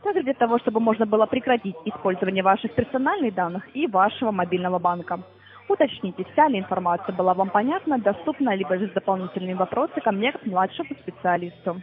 [0.03, 5.19] также для того, чтобы можно было прекратить использование ваших персональных данных и вашего мобильного банка.
[5.67, 10.31] Уточните, вся ли информация была вам понятна, доступна, либо же с дополнительными вопросами ко мне,
[10.31, 11.81] как младшему специалисту.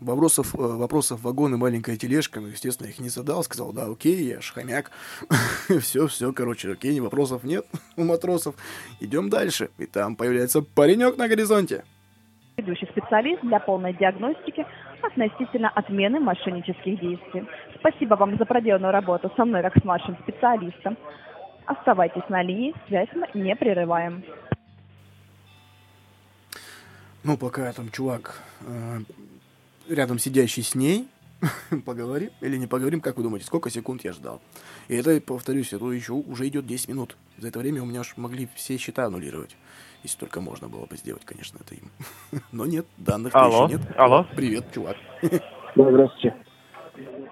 [0.00, 4.16] Вопросов, э, вопросов вагон и маленькая тележка, ну, естественно, их не задал, сказал, да, окей,
[4.28, 4.90] я ж хомяк.
[5.80, 7.64] все, все, короче, окей, вопросов нет
[7.96, 8.54] у матросов.
[9.00, 9.70] Идем дальше.
[9.78, 11.84] И там появляется паренек на горизонте.
[12.56, 14.66] Ведущий специалист для полной диагностики
[15.02, 17.46] относительно отмены мошеннических действий.
[17.78, 20.96] Спасибо вам за проделанную работу со мной, как с младшим специалистом.
[21.68, 24.24] Оставайтесь на линии, связь мы не прерываем.
[27.22, 29.00] Ну, пока там чувак э,
[29.86, 31.08] рядом сидящий с ней,
[31.84, 34.40] поговорим или не поговорим, как вы думаете, сколько секунд я ждал?
[34.88, 37.18] И это, повторюсь, это еще уже идет 10 минут.
[37.36, 39.54] За это время у меня уж могли все счета аннулировать.
[40.02, 41.90] Если только можно было бы сделать, конечно, это им.
[42.50, 43.94] Но нет, данных Алло, еще нет.
[43.94, 44.26] алло.
[44.34, 44.96] Привет, чувак.
[45.20, 46.34] Да, здравствуйте.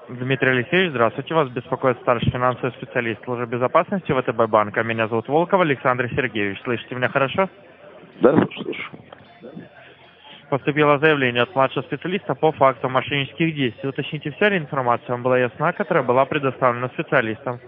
[0.08, 1.34] Дмитрий Алексеевич, здравствуйте.
[1.34, 4.84] Вас беспокоит старший финансовый специалист службы безопасности ВТБ банка.
[4.84, 6.60] Меня зовут Волков Александр Сергеевич.
[6.62, 7.48] Слышите меня хорошо?
[8.20, 9.00] Да, слушаю.
[10.48, 13.88] Поступило заявление от младшего специалиста по факту мошеннических действий.
[13.88, 17.58] Уточните, вся ли информация вам была ясна, которая была предоставлена специалистам?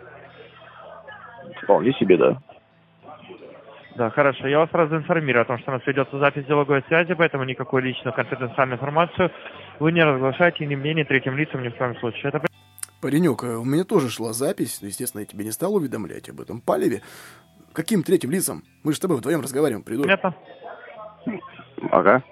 [1.65, 2.39] Вполне себе, да.
[3.97, 4.47] Да, хорошо.
[4.47, 7.83] Я вас сразу информирую о том, что у нас ведется запись диалоговой связи, поэтому никакую
[7.83, 9.33] личную конфиденциальную информацию
[9.81, 12.29] вы не разглашаете ни мне, ни третьим лицам ни в коем случае.
[12.29, 12.43] Это
[13.01, 16.41] Паренек, э, у меня тоже шла запись, но, естественно, я тебе не стал уведомлять об
[16.41, 17.03] этом палеве.
[17.73, 18.63] Каким третьим лицам?
[18.83, 20.07] Мы же с тобой вдвоем разговариваем, придурок.
[20.07, 20.35] понятно?
[21.93, 22.23] Ага.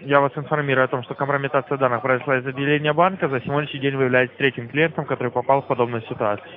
[0.00, 3.28] Я вас информирую о том, что компрометация данных произошла из отделения банка.
[3.28, 6.50] За сегодняшний день вы являетесь третьим клиентом, который попал в подобную ситуацию.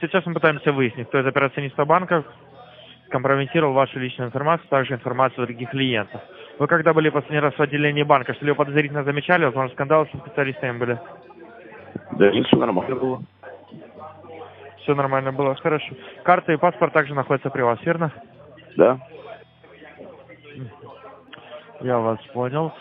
[0.00, 2.24] Сейчас мы пытаемся выяснить, кто из операционистов банка
[3.10, 6.20] компрометировал вашу личную информацию, также информацию других клиентов.
[6.58, 9.44] Вы когда были последний раз в отделении банка, что-либо подозрительно замечали?
[9.44, 10.98] Возможно, скандалы со специалистами были?
[12.12, 13.22] Да нет, все нормально было.
[14.78, 15.94] Все нормально было, хорошо.
[16.22, 18.10] Карта и паспорт также находятся при вас, верно?
[18.76, 18.98] Да.
[21.80, 22.72] Я вас понял.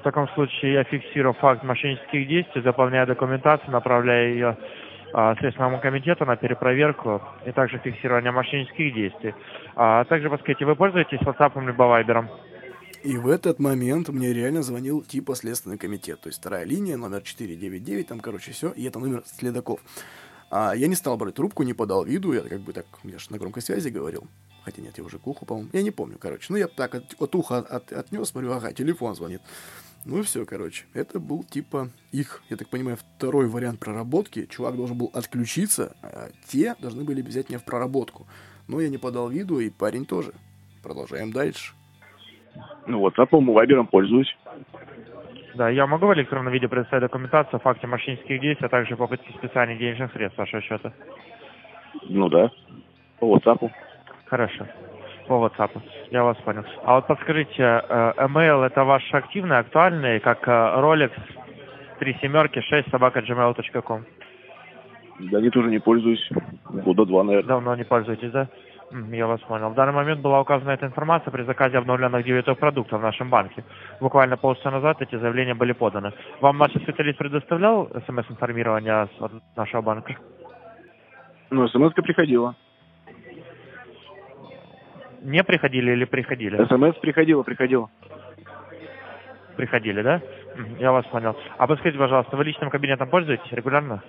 [0.00, 4.56] В таком случае я фиксирую факт мошеннических действий, заполняю документацию, направляю ее
[5.38, 9.34] Следственному комитету на перепроверку и также фиксирование мошеннических действий.
[9.74, 12.28] А также подскажите, вы пользуетесь WhatsApp либо Viber?
[13.02, 16.20] И в этот момент мне реально звонил типа Следственный комитет.
[16.20, 18.72] То есть вторая линия, номер 499, там, короче, все.
[18.72, 19.80] И это номер следаков.
[20.50, 22.32] А я не стал брать трубку, не подал виду.
[22.32, 24.26] Я как бы так, я же на громкой связи говорил.
[24.64, 25.70] Хотя нет, я уже к уху, по-моему.
[25.72, 26.46] Я не помню, короче.
[26.48, 29.40] Ну, я так от, от уха от, отнес, смотрю, ага, телефон звонит.
[30.08, 30.84] Ну и все, короче.
[30.94, 34.46] Это был типа их, я так понимаю, второй вариант проработки.
[34.46, 38.24] Чувак должен был отключиться, а те должны были взять меня в проработку.
[38.68, 40.32] Но я не подал виду, и парень тоже.
[40.80, 41.74] Продолжаем дальше.
[42.86, 44.32] Ну, WhatsApp, вайбером пользуюсь.
[45.56, 49.32] Да, я могу в электронном виде предоставить документацию о факте мошеннических действий, а также попытки
[49.32, 50.92] списания денежных средств с вашего счета.
[52.04, 52.52] Ну да.
[53.18, 53.72] По WhatsApp.
[54.26, 54.68] Хорошо.
[55.26, 55.70] По WhatsApp.
[56.10, 56.64] Я вас понял.
[56.84, 61.10] А вот подскажите, э, email это ваш активный, актуальный, как э, Rolex
[61.98, 64.04] 3 семерки 6 собака gmail.com?
[65.18, 66.28] Да нет, уже не пользуюсь.
[66.70, 67.48] Года два, наверное.
[67.48, 68.48] Давно не пользуетесь, да?
[69.10, 69.70] Я вас понял.
[69.70, 73.64] В данный момент была указана эта информация при заказе обновленных девятых продуктов в нашем банке.
[74.00, 76.12] Буквально полчаса назад эти заявления были поданы.
[76.40, 80.16] Вам наш специалист предоставлял смс-информирование от нашего банка?
[81.50, 82.54] Ну, смс приходила.
[85.26, 86.64] Не приходили или приходили?
[86.66, 87.90] СМС приходила, приходила.
[89.56, 90.20] Приходили, да?
[90.78, 91.36] Я вас понял.
[91.58, 94.04] А подскажите, пожалуйста, вы личным кабинетом пользуетесь регулярно?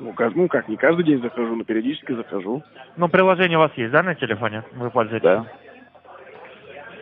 [0.00, 2.62] Ну как, ну как, не каждый день захожу, но периодически захожу.
[2.96, 4.64] Ну, приложение у вас есть, да, на телефоне?
[4.72, 5.24] Вы пользуетесь?
[5.24, 5.44] Да.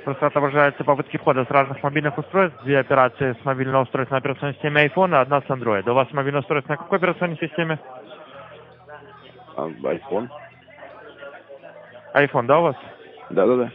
[0.04, 2.60] Просто отображаются попытки входа с разных мобильных устройств.
[2.64, 5.88] Две операции с мобильного устройства на операционной системе iPhone, одна с Android.
[5.88, 7.78] У вас мобильное устройство на какой операционной системе?
[9.54, 10.28] А, iPhone.
[12.14, 12.76] iPhone, да, у вас?
[13.30, 13.70] Да-да-да.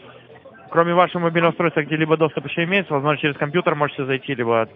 [0.69, 4.67] Кроме вашего мобильного устройства, где-либо доступ еще имеется, возможно, через компьютер можете зайти, либо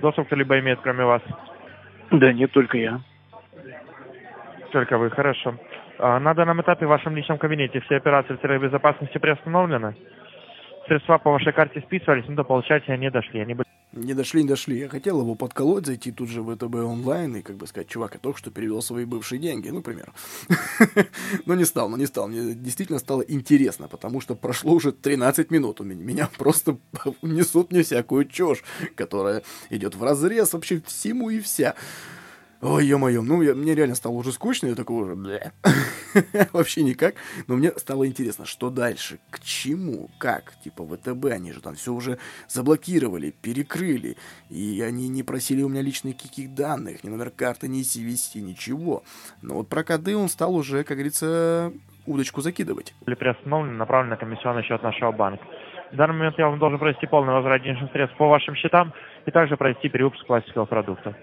[0.00, 1.22] доступ кто-либо имеет, кроме вас.
[2.10, 3.00] Да нет, только я.
[4.72, 5.56] Только вы, хорошо.
[5.98, 9.94] А, На данном этапе в вашем личном кабинете все операции в безопасности приостановлены.
[10.86, 13.40] Средства по вашей карте списывались, но до получателя не дошли.
[13.40, 14.78] Они были Не дошли, не дошли.
[14.78, 18.14] Я хотел его подколоть, зайти тут же в ВТБ онлайн и как бы сказать, чувак,
[18.14, 19.90] я только что перевел свои бывшие деньги, ну, к.
[21.46, 22.28] Но не стал, но не стал.
[22.28, 25.80] Мне действительно стало интересно, потому что прошло уже 13 минут.
[25.80, 26.78] У меня, меня просто
[27.22, 28.62] несут мне всякую чушь,
[28.94, 31.74] которая идет в разрез вообще всему и вся.
[32.62, 35.52] Ой, ё-моё, ну, я, мне реально стало уже скучно, я такой уже, бля,
[36.52, 37.14] вообще никак,
[37.46, 41.92] но мне стало интересно, что дальше, к чему, как, типа, ВТБ, они же там все
[41.92, 44.16] уже заблокировали, перекрыли,
[44.48, 49.02] и они не просили у меня личных каких данных, ни номер карты, ни CVC, ничего,
[49.42, 51.72] но вот про коды он стал уже, как говорится,
[52.06, 52.94] удочку закидывать.
[53.04, 55.44] были приостановлены, направлены на комиссионный счет нашего банка.
[55.92, 58.92] В данный момент я вам должен провести полный возврат денежных средств по вашим счетам
[59.26, 61.16] и также провести перевыпуск пластиковых продуктов.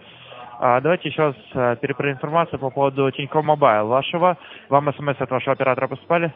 [0.59, 4.37] А, давайте еще раз а, перепроверим информацию по поводу Тинькофф Мобайл вашего.
[4.69, 6.33] Вам смс от вашего оператора поступали?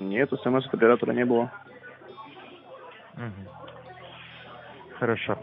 [0.00, 1.50] Нет, смс от оператора не было.
[4.98, 5.38] Хорошо.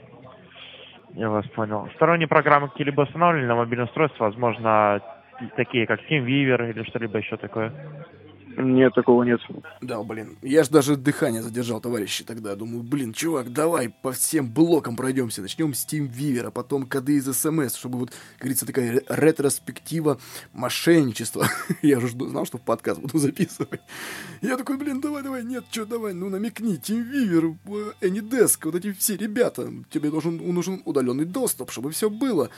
[1.13, 1.89] Я вас понял.
[1.95, 5.01] Сторонние программы какие-либо установлены на мобильное устройство, возможно,
[5.55, 7.71] такие как TeamViewer или что-либо еще такое?
[8.58, 9.39] Нет, такого нет.
[9.82, 10.38] Да, блин.
[10.41, 12.56] Я ж даже дыхание задержал, товарищи, тогда.
[12.56, 15.41] Думаю, блин, чувак, давай по всем блокам пройдемся.
[15.41, 20.20] Начнем с Team Viewer, а потом коды из СМС, чтобы вот, говорится, такая ретроспектива
[20.54, 21.47] мошенничества.
[21.82, 23.82] Я уже знал, что в подкаст буду записывать.
[24.41, 28.91] Я такой, блин, давай, давай, нет, что, давай, ну намекни, Team Viewer, Anydesk, вот эти
[28.93, 29.72] все ребята.
[29.89, 32.49] Тебе должен, нужен удаленный доступ, чтобы все было.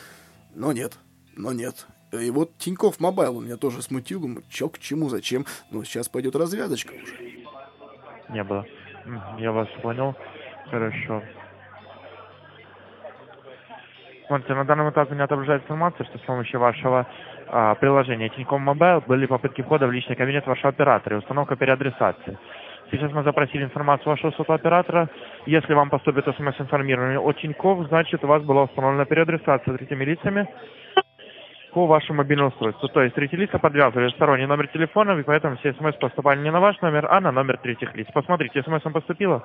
[0.56, 0.98] Но нет,
[1.36, 1.88] но нет.
[2.22, 4.22] И вот Тиньков Мобайл меня тоже смутил.
[4.22, 5.46] Думаю, чё, к чему, зачем?
[5.72, 7.16] Ну, сейчас пойдет развязочка уже.
[8.30, 8.66] Не было.
[9.40, 10.16] Я вас понял.
[10.70, 11.24] Хорошо.
[14.28, 17.06] Смотрите, на данном этапе не отображается информация, что с помощью вашего
[17.48, 22.38] а, приложения Тинькофф Мобайл были попытки входа в личный кабинет вашего оператора и установка переадресации.
[22.92, 25.10] Сейчас мы запросили информацию вашего сотового оператора.
[25.46, 30.48] Если вам поступит смс-информирование от Тинькофф, значит у вас была установлена переадресация третьими лицами
[31.74, 32.88] по вашему мобильному устройству.
[32.90, 36.60] То есть третьи лица подвязывали сторонний номер телефона, и поэтому все смс поступали не на
[36.60, 38.08] ваш номер, а на номер третьих лиц.
[38.14, 39.44] Посмотрите, смс вам поступило?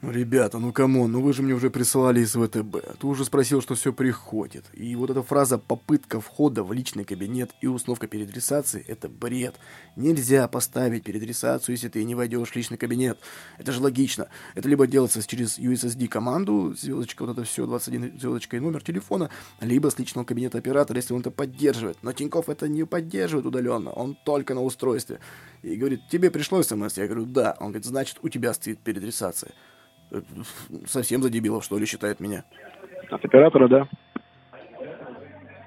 [0.00, 2.98] Ну, ребята, ну come on, ну вы же мне уже присылали из ВТБ.
[2.98, 4.64] Ты уже спросил, что все приходит.
[4.72, 9.54] И вот эта фраза «попытка входа в личный кабинет и установка переадресации»— это бред.
[9.94, 13.18] Нельзя поставить переадресацию, если ты не войдешь в личный кабинет.
[13.58, 14.28] Это же логично.
[14.54, 19.30] Это либо делается через USSD команду, звездочка, вот это все, 21 звездочка и номер телефона,
[19.60, 21.98] либо с личного кабинета оператора, если он это поддерживает.
[22.02, 25.20] Но Тиньков это не поддерживает удаленно, он только на устройстве.
[25.62, 26.98] И говорит, тебе пришло смс?
[26.98, 27.54] Я говорю, да.
[27.60, 29.52] Он говорит, значит, у тебя стоит переадресация.
[30.10, 30.20] Э,
[30.86, 32.44] совсем за дебилов, что ли, считает меня.
[33.10, 33.88] От оператора, да.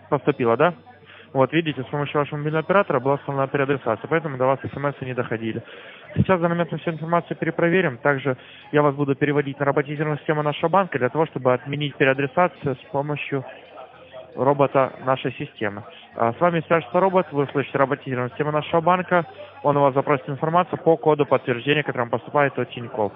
[0.10, 0.76] Поступило, да?
[1.34, 5.14] Вот, видите, с помощью вашего мобильного оператора была установлена переадресация, поэтому до вас смс не
[5.14, 5.62] доходили.
[6.16, 7.98] Сейчас за момент мы всю информацию перепроверим.
[7.98, 8.38] Также
[8.72, 12.92] я вас буду переводить на роботизированную систему нашего банка для того, чтобы отменить переадресацию с
[12.92, 13.44] помощью
[14.36, 15.84] робота нашей системы.
[16.16, 19.26] А с вами свяжется робот, вы слышите роботизированную систему нашего банка.
[19.64, 23.14] Он у вас запросит информацию по коду подтверждения, которым поступает от Тинькофф.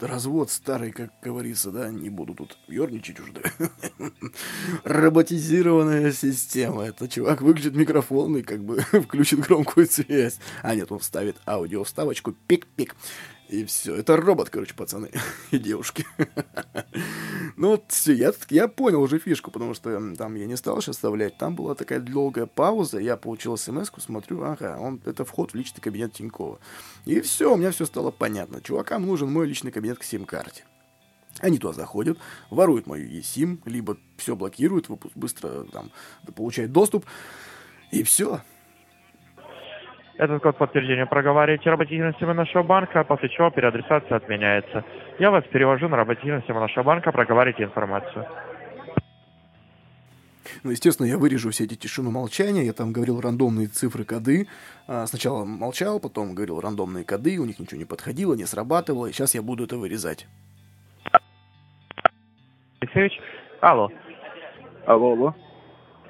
[0.00, 3.32] Развод старый, как говорится, да, не буду тут ерничать уже.
[4.84, 6.82] Роботизированная система.
[6.82, 10.38] Это чувак выключит микрофон и как бы включит громкую связь.
[10.62, 12.94] А нет, он вставит аудио-вставочку, пик-пик.
[13.54, 13.94] И все.
[13.94, 15.10] Это робот, короче, пацаны
[15.52, 16.04] и девушки.
[17.56, 20.96] ну вот все, я, я понял уже фишку, потому что там я не стал сейчас
[20.96, 21.38] вставлять.
[21.38, 25.80] Там была такая долгая пауза, я получил смс смотрю, ага, он, это вход в личный
[25.80, 26.58] кабинет Тинькова.
[27.04, 28.60] И все, у меня все стало понятно.
[28.60, 30.64] Чувакам нужен мой личный кабинет к сим-карте.
[31.38, 32.18] Они туда заходят,
[32.50, 35.92] воруют мою eSIM, либо все блокируют, быстро там
[36.34, 37.06] получают доступ,
[37.92, 38.40] и все.
[40.16, 41.70] Этот код подтверждения проговариваете
[42.12, 44.84] систему нашего банка, после чего переадресация отменяется.
[45.18, 45.96] Я вас перевожу на
[46.40, 48.24] систему нашего банка, проговаривайте информацию.
[50.62, 54.46] Ну, естественно, я вырежу все эти тишину молчания, я там говорил рандомные цифры, коды.
[54.86, 59.12] А, сначала молчал, потом говорил рандомные коды, у них ничего не подходило, не срабатывало, и
[59.12, 60.26] сейчас я буду это вырезать.
[62.80, 63.18] Алексеевич,
[63.60, 63.90] алло.
[64.86, 65.34] Алло, алло.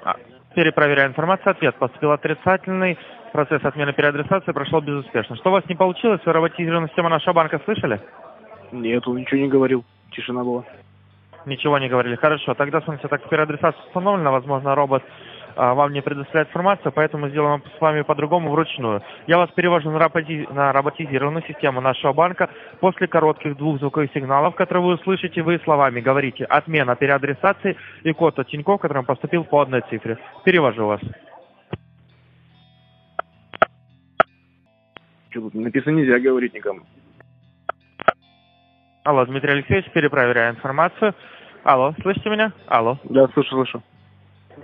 [0.03, 0.15] А,
[0.53, 2.97] перепроверяю информацию, ответ поступил отрицательный
[3.35, 5.35] процесс отмены переадресации прошел безуспешно.
[5.35, 6.21] Что у вас не получилось?
[6.25, 7.99] Вы роботизированную систему нашего банка слышали?
[8.71, 9.83] Нет, он ничего не говорил.
[10.11, 10.63] Тишина была.
[11.45, 12.15] Ничего не говорили.
[12.15, 12.53] Хорошо.
[12.53, 14.31] Тогда, смотрите, так переадресация установлена.
[14.31, 15.03] Возможно, робот
[15.57, 19.01] а, вам не предоставляет информацию, поэтому сделаем с вами по-другому вручную.
[19.27, 20.47] Я вас перевожу на, роботи...
[20.51, 22.49] на роботизированную систему нашего банка.
[22.79, 28.39] После коротких двух звуковых сигналов, которые вы услышите, вы словами говорите «отмена переадресации» и код
[28.39, 30.17] от Тинькофф, который поступил по одной цифре.
[30.45, 31.01] Перевожу вас.
[35.35, 36.79] Что тут написано нельзя говорить никому.
[39.03, 41.13] Алло, Дмитрий Алексеевич, перепроверяю информацию.
[41.65, 42.53] Алло, слышите меня?
[42.67, 42.97] Алло.
[43.03, 43.83] Да, слышу, слышу.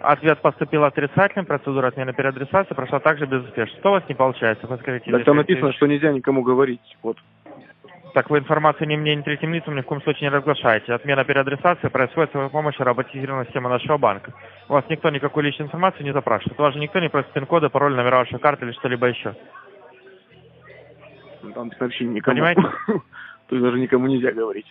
[0.01, 3.77] Ответ поступил отрицательный, процедура отмены переадресации прошла также безуспешно.
[3.79, 4.65] Что у вас не получается?
[4.65, 5.11] Подскажите.
[5.11, 6.97] Так там написано, что нельзя никому говорить.
[7.03, 7.17] Вот.
[8.13, 10.93] Так вы информацию ни мне, ни третьим лицам ни в коем случае не разглашаете.
[10.93, 14.33] Отмена переадресации происходит с помощью роботизированной системы нашего банка.
[14.69, 16.57] У вас никто никакой личной информации не запрашивает.
[16.57, 19.35] У вас же никто не просит пин-кода, пароль, номера вашей карты или что-либо еще.
[21.53, 22.35] Там вообще никому.
[22.35, 22.61] Понимаете?
[22.87, 24.65] То есть даже никому нельзя говорить.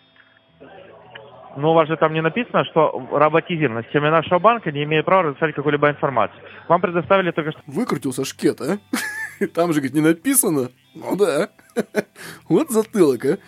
[1.57, 5.24] Ну, у вас же там не написано, что роботизирована система нашего банка не имеет права
[5.24, 6.41] разглашать какую-либо информацию.
[6.68, 7.61] Вам предоставили только что...
[7.66, 8.78] Выкрутился шкет, а?
[9.55, 10.68] Там же, говорит, не написано.
[10.95, 11.49] Ну да.
[12.49, 13.39] Вот затылок, а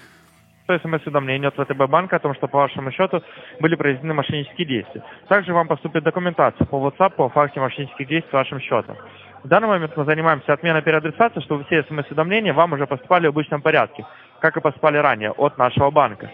[0.78, 3.22] смс-уведомление от ВТБ банка о том, что по вашему счету
[3.60, 5.04] были произведены мошеннические действия.
[5.28, 8.96] Также вам поступит документация по WhatsApp по факте мошеннических действий с вашим счетом.
[9.44, 13.60] В данный момент мы занимаемся отменой переадресации, чтобы все смс-уведомления вам уже поступали в обычном
[13.60, 14.06] порядке,
[14.38, 16.30] как и поступали ранее от нашего банка.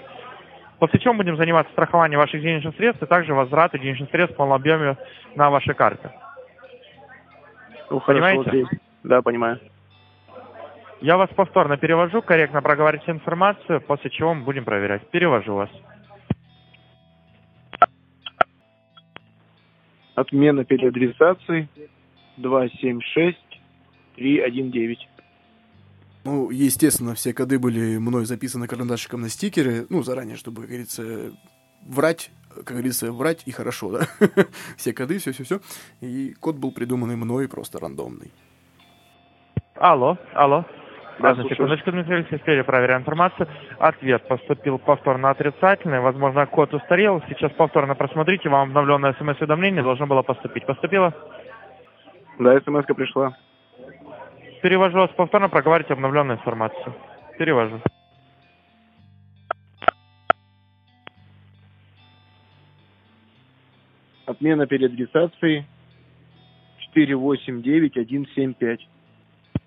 [0.79, 4.57] После чего будем заниматься страхованием ваших денежных средств и также возврата денежных средств в полном
[4.57, 4.97] объеме
[5.35, 6.11] на ваши карты.
[7.91, 8.45] Ну, Понимаете?
[8.45, 8.69] Хорошо,
[9.03, 9.59] да, понимаю.
[11.01, 15.09] Я вас повторно перевожу, корректно проговорите информацию, после чего мы будем проверять.
[15.09, 15.71] Перевожу вас.
[20.15, 21.69] Отмена переадресации
[22.39, 23.39] 276
[24.17, 25.09] 319.
[26.25, 31.33] Ну, естественно, все коды были мной записаны карандашиком на стикеры, ну, заранее, чтобы, как говорится,
[31.87, 34.01] врать, как говорится, врать и хорошо, да?
[34.77, 35.61] все коды, все-все-все.
[36.01, 38.33] И код был придуманный мной просто рандомный.
[39.77, 40.65] Алло, алло.
[41.21, 43.49] Да, Одну секундочку, Дмитрий Алексеевич, перепроверяю информацию.
[43.79, 45.99] Ответ поступил повторно отрицательный.
[46.01, 47.23] Возможно, код устарел.
[47.29, 48.49] Сейчас повторно просмотрите.
[48.49, 50.65] Вам обновленное смс-уведомление должно было поступить.
[50.65, 51.13] Поступило?
[52.39, 53.37] Да, смс пришла.
[54.63, 56.95] Перевожу вас повторно, проговорите обновленную информацию.
[57.39, 57.81] Перевожу.
[64.27, 65.67] Отмена переадресации
[66.93, 68.81] 489175.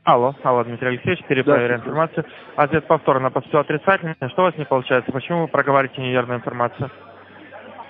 [0.03, 2.25] Алло, алло, Дмитрий Алексеевич, перепроверяю Да, информацию.
[2.55, 4.15] Ответ повторно поступил отрицательный.
[4.29, 5.11] Что у вас не получается?
[5.11, 6.89] Почему вы проговариваете неверную информацию?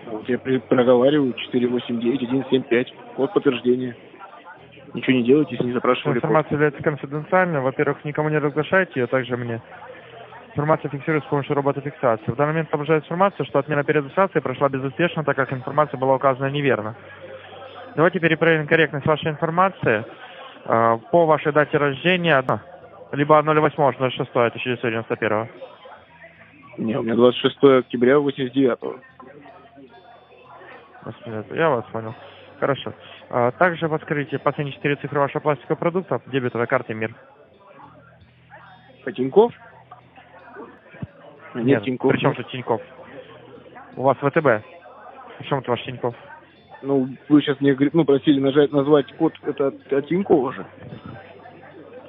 [0.08, 2.94] Вот я проговариваю 489175.
[3.16, 3.96] Код подтверждения.
[4.94, 6.18] Ничего не делайте, если не запрашивали.
[6.18, 7.62] Информация является конфиденциальной.
[7.62, 9.62] Во-первых, никому не разглашайте ее, также мне.
[10.50, 12.32] Информация фиксируется с помощью робота-фиксации.
[12.32, 16.48] В данный момент сообщается информация, что отмена переадресации прошла безуспешно, так как информация была указана
[16.48, 16.96] неверно.
[17.96, 20.04] Давайте перепроверим корректность вашей информации.
[20.66, 22.44] Э, По вашей дате рождения,
[23.14, 25.48] либо 08.06 1991.
[26.78, 28.96] Не, у меня 26 октября 89-го.
[31.06, 32.14] Господи, Я вас понял.
[32.62, 32.94] Хорошо.
[33.32, 37.16] А, Также подскажите последние четыре цифры вашего пластикового продукта, дебетовой карты МИР.
[39.16, 39.52] Тиньков?
[41.56, 42.12] А Нет, Тиньков.
[42.12, 42.80] При чем тут Тиньков?
[43.96, 44.64] У вас ВТБ.
[45.40, 46.14] При чем тут ваш Тиньков?
[46.84, 50.64] Ну, вы сейчас мне ну, просили нажать, назвать код, это от, от Тинькова же.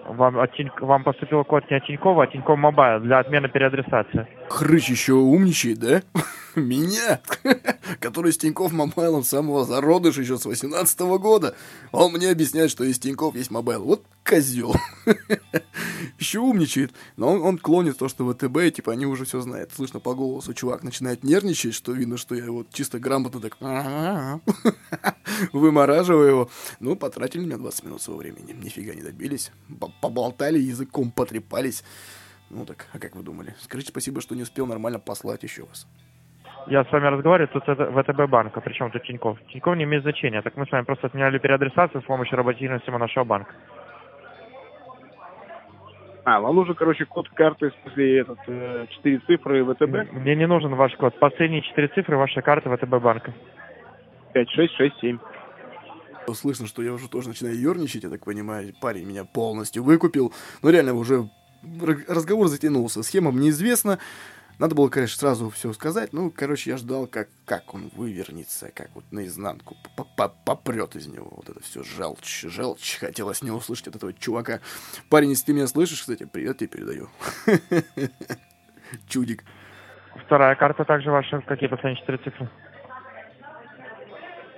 [0.05, 4.27] Вам, от Тинь- Вам поступил код не от Тинькова, а Тиньков Мобайл для отмены переадресации.
[4.49, 6.03] Хрыч еще умничает, да?
[6.55, 7.23] Меня,
[8.01, 11.55] который с Тинькофф Мобайлом с самого зародыша еще с 18 года.
[11.93, 13.83] Он мне объясняет, что из Тинькофф есть мобайл.
[13.85, 14.75] Вот козел.
[16.19, 16.93] Еще умничает.
[17.17, 19.73] Но он, он клонит то, что ВТБ, типа, они уже все знают.
[19.75, 23.57] Слышно по голосу, чувак начинает нервничать, что видно, что я вот чисто грамотно так
[25.53, 26.51] вымораживаю его.
[26.81, 28.53] Ну, потратили мне 20 минут своего времени.
[28.53, 29.51] Нифига не добились.
[29.81, 31.83] По- Поболтали, языком потрепались.
[32.53, 33.55] Ну так, а как вы думали?
[33.59, 35.89] Скажите спасибо, что не успел нормально послать еще вас.
[36.67, 39.39] Я с вами разговариваю, тут это ВТБ банка, причем тут Тиньков.
[39.51, 42.99] Тиньков не имеет значения, так мы с вами просто отменяли переадресацию с помощью роботизированной системы
[42.99, 43.55] нашего банка.
[46.25, 50.47] А, вам нужен, короче, код карты, в смысле, этот, э, четыре цифры ВТБ, Мне не
[50.47, 51.19] нужен ваш код.
[51.19, 53.35] Последние четыре цифры вашей карты ВТБ банка.
[54.35, 55.19] 5667.
[56.33, 58.73] Слышно, что я уже тоже начинаю ерничать, я так понимаю.
[58.81, 60.33] Парень меня полностью выкупил.
[60.63, 61.29] Но реально уже
[62.09, 63.03] разговор затянулся.
[63.03, 63.99] Схема мне известна.
[64.59, 66.13] Надо было, конечно, сразу все сказать.
[66.13, 69.77] Ну, короче, я ждал, как, как он вывернется, как вот наизнанку
[70.45, 71.29] попрет из него.
[71.33, 72.99] Вот это все желчь, желчь.
[72.99, 74.61] Хотелось не услышать от этого чувака.
[75.11, 77.09] Парень, если ты меня слышишь, кстати, привет тебе передаю.
[79.09, 79.43] Чудик.
[80.27, 81.41] Вторая карта также ваша.
[81.41, 82.49] Какие последние четыре цифры?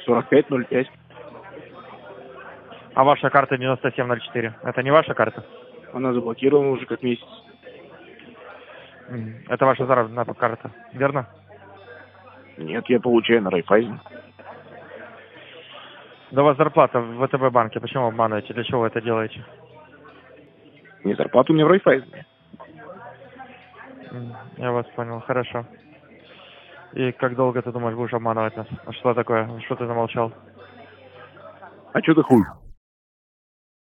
[0.05, 0.87] 4505.
[2.95, 4.57] А ваша карта 9704.
[4.63, 5.45] Это не ваша карта?
[5.95, 7.25] Она заблокирована уже как месяц.
[9.49, 11.29] Это ваша заработная карта, верно?
[12.57, 14.01] Нет, я получаю на Райфайзен.
[16.33, 17.79] Да у вас зарплата в ВТБ банке.
[17.79, 18.55] Почему обманываете?
[18.55, 19.45] Для чего вы это делаете?
[21.05, 22.27] Не, зарплата у меня в Райфайзене.
[24.57, 25.65] Я вас понял, хорошо.
[26.95, 28.67] И как долго ты думаешь, будешь обманывать нас?
[28.85, 29.61] А что такое?
[29.61, 30.33] Что ты замолчал?
[31.93, 32.43] А что ты хуй?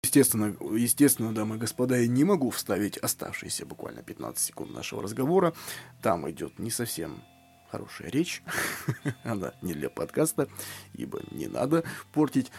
[0.05, 5.55] Естественно, естественно, дамы и господа, я не могу вставить оставшиеся буквально 15 секунд нашего разговора.
[6.03, 7.24] Там идет не совсем
[7.68, 8.42] хорошая речь.
[9.24, 10.49] Она не для подкаста,
[10.94, 11.82] ибо не надо
[12.12, 12.53] портить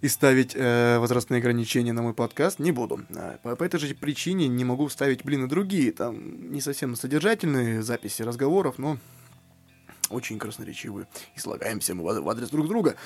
[0.00, 3.06] и ставить э, возрастные ограничения на мой подкаст не буду.
[3.14, 5.92] А, По, по этой же причине не могу вставить, блин, и другие.
[5.92, 8.98] Там не совсем содержательные записи разговоров, но
[10.10, 11.06] очень красноречивые.
[11.34, 12.96] И слагаемся мы в в адрес друг друга.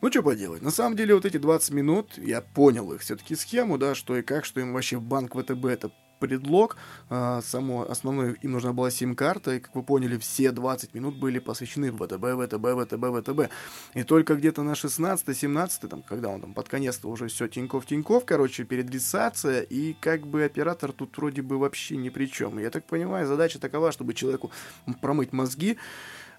[0.00, 0.62] Ну, что поделать.
[0.62, 4.22] На самом деле, вот эти 20 минут, я понял их все-таки схему, да, что и
[4.22, 5.90] как, что им вообще банк ВТБ это
[6.20, 6.76] предлог.
[7.10, 11.40] А, само основное, им нужна была сим-карта, и, как вы поняли, все 20 минут были
[11.40, 13.50] посвящены ВТБ, ВТБ, ВТБ, ВТБ.
[13.94, 18.62] И только где-то на 16-17, там, когда он там под конец-то уже все Тиньков-Тиньков, короче,
[18.64, 22.58] переадресация, и как бы оператор тут вроде бы вообще ни при чем.
[22.58, 24.52] Я так понимаю, задача такова, чтобы человеку
[25.00, 25.76] промыть мозги,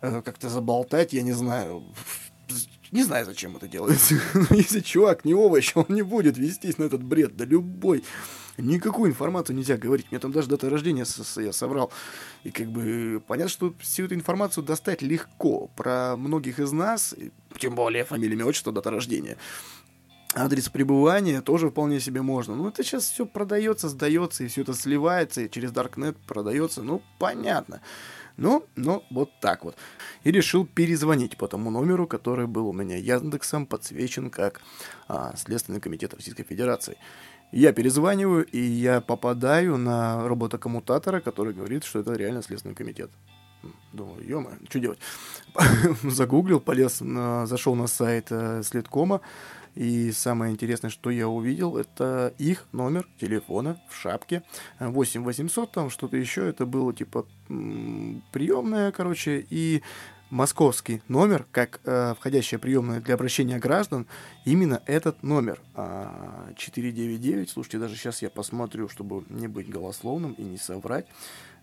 [0.01, 1.83] э, как-то заболтать, я не знаю,
[2.91, 4.15] не знаю, зачем это делается.
[4.33, 7.35] Но если чувак не овощ, он не будет вестись на этот бред.
[7.35, 8.03] Да любой,
[8.61, 10.11] Никакую информацию нельзя говорить.
[10.11, 11.05] Мне там даже дата рождения
[11.37, 11.91] я соврал.
[12.43, 15.67] И как бы понятно, что всю эту информацию достать легко.
[15.75, 17.15] Про многих из нас,
[17.57, 19.37] тем более фамилия, имя, отчество, дата рождения.
[20.35, 22.55] Адрес пребывания тоже вполне себе можно.
[22.55, 26.83] Ну, это сейчас все продается, сдается, и все это сливается, и через Darknet продается.
[26.83, 27.81] Ну, понятно.
[28.39, 29.75] Ну, ну, вот так вот.
[30.23, 34.61] И решил перезвонить по тому номеру, который был у меня Яндексом подсвечен как
[35.09, 36.97] а, Следственный комитет Российской Федерации.
[37.51, 43.11] Я перезваниваю, и я попадаю на робота-коммутатора, который говорит, что это реально Следственный комитет.
[43.91, 44.99] Думаю, ё что делать?
[46.03, 49.19] Загуглил, полез, на, зашел на сайт э, Следкома,
[49.75, 54.43] и самое интересное, что я увидел, это их номер телефона в шапке.
[54.79, 59.81] 8 800, там что-то еще, это было типа приемная, короче, и
[60.29, 64.07] московский номер, как э, входящая приемная для обращения граждан,
[64.45, 65.61] именно этот номер.
[65.75, 71.07] А, 499, слушайте, даже сейчас я посмотрю, чтобы не быть голословным и не соврать.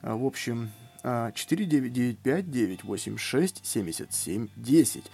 [0.02, 0.70] А, в общем,
[1.02, 5.04] 4995 986 77 10.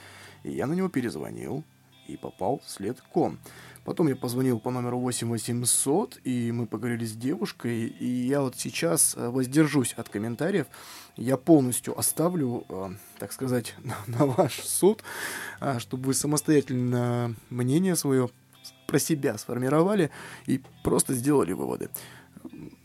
[0.44, 1.64] И я на него перезвонил,
[2.06, 3.38] и попал в след ком.
[3.84, 9.16] Потом я позвонил по номеру 8800, и мы поговорили с девушкой, и я вот сейчас
[9.16, 10.66] э, воздержусь от комментариев,
[11.16, 15.02] я полностью оставлю, э, так сказать, на, на ваш суд,
[15.60, 18.30] э, чтобы вы самостоятельно мнение свое
[18.86, 20.10] про себя сформировали
[20.46, 21.90] и просто сделали выводы.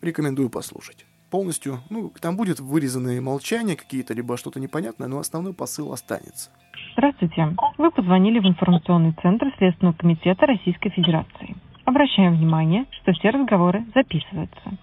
[0.01, 5.92] Рекомендую послушать полностью, ну, там будет вырезанные молчания какие-то, либо что-то непонятное, но основной посыл
[5.92, 6.50] останется.
[6.94, 7.56] Здравствуйте.
[7.78, 11.56] Вы позвонили в информационный центр Следственного комитета Российской Федерации.
[11.86, 14.78] Обращаем внимание, что все разговоры записываются.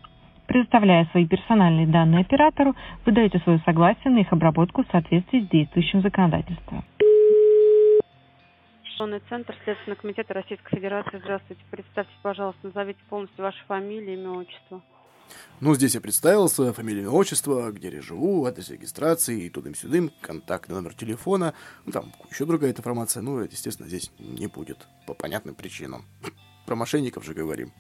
[0.47, 2.75] Предоставляя свои персональные данные оператору,
[3.05, 6.85] вы даете свое согласие на их обработку в соответствии с действующим законодательством.
[9.05, 11.19] Информационный центр Следственного комитета Российской Федерации.
[11.19, 11.63] Здравствуйте.
[11.71, 14.81] Представьте, пожалуйста, назовите полностью вашу фамилию, имя, отчество.
[15.61, 21.55] Ну, здесь я представился, фамилия, отчество, где я живу, адрес регистрации, тудым-сюдым, контактный номер телефона,
[21.87, 26.03] ну, там еще другая информация, ну, это, естественно, здесь не будет, по понятным причинам.
[26.66, 27.70] Про мошенников же говорим.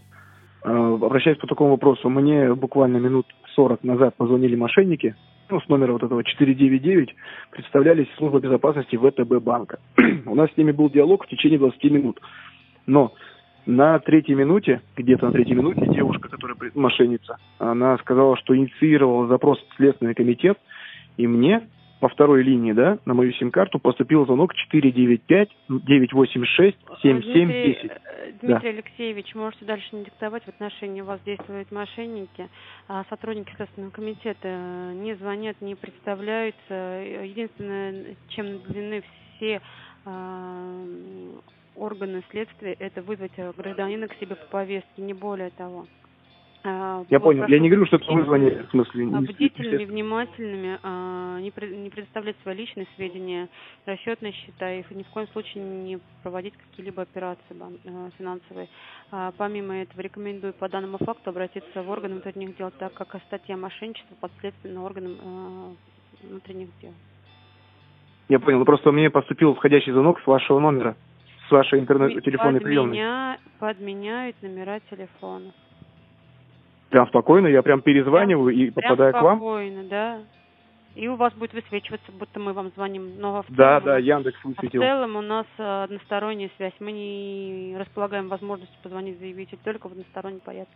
[0.62, 5.14] А, обращаясь по такому вопросу, мне буквально минут 40 назад позвонили мошенники,
[5.50, 7.14] ну, с номера вот этого 499,
[7.50, 9.78] представлялись служба безопасности ВТБ банка.
[10.26, 12.20] У нас с ними был диалог в течение 20 минут.
[12.86, 13.14] Но
[13.66, 19.58] на третьей минуте, где-то на третьей минуте, девушка, которая мошенница, она сказала, что инициировала запрос
[19.58, 20.58] в Следственный комитет,
[21.16, 21.62] и мне
[22.00, 27.80] по второй линии, да, на мою сим-карту поступил звонок 495 986 7710.
[27.80, 27.90] Дмитрий,
[28.42, 28.68] Дмитрий да.
[28.68, 32.50] Алексеевич, можете дальше не диктовать, в отношении вас действуют мошенники,
[32.88, 36.74] а сотрудники Следственного комитета не звонят, не представляются.
[37.24, 39.02] Единственное, чем длины
[39.36, 39.62] все
[40.04, 40.84] а,
[41.76, 45.86] органы следствия это вызвать э, гражданина к себе по повестке, не более того.
[46.66, 47.46] А, Я вот, понял.
[47.46, 49.06] Я не говорю, что это вызвание, в смысле.
[49.06, 53.48] Бдительными, внимательными, а, не, не предоставлять свои личные сведения,
[53.84, 58.68] расчетные счета, их ни в коем случае не проводить какие-либо операции э, финансовые.
[59.10, 63.58] А, помимо этого, рекомендую по данному факту обратиться в органы внутренних дел, так как статья
[63.58, 66.94] мошенничества подследственна органам э, внутренних дел.
[68.30, 68.58] Я понял.
[68.60, 70.96] Ну, просто мне поступил входящий звонок с вашего номера
[71.48, 72.96] с вашей интернет-телефонной приемной?
[72.96, 73.38] Подменя...
[73.58, 75.52] Подменяют номера телефона.
[76.90, 77.46] Прям спокойно?
[77.48, 79.38] Я прям перезваниваю прям, и попадаю прям к вам?
[79.38, 80.18] спокойно, да.
[80.94, 83.18] И у вас будет высвечиваться, будто мы вам звоним.
[83.18, 84.80] Но в целом, да, да, Яндекс высветил.
[84.80, 86.74] А в целом у нас э, односторонняя связь.
[86.78, 90.72] Мы не располагаем возможностью позвонить заявителю только в одностороннем порядке.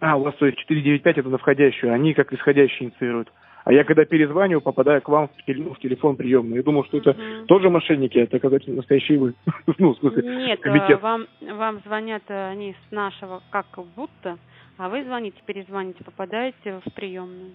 [0.00, 3.32] А, у вас то есть 495 это на входящую, они как исходящие инициируют.
[3.64, 6.56] А я когда перезваниваю, попадаю к вам в, телефон, в телефон приемный.
[6.56, 7.46] Я думал, что это угу.
[7.46, 9.34] тоже мошенники, это оказывается настоящие вы.
[9.78, 11.00] ну, в смысле, Нет, комитет.
[11.00, 14.38] вам, вам звонят они с нашего, как будто,
[14.78, 17.52] а вы звоните, перезвоните, попадаете в приемную.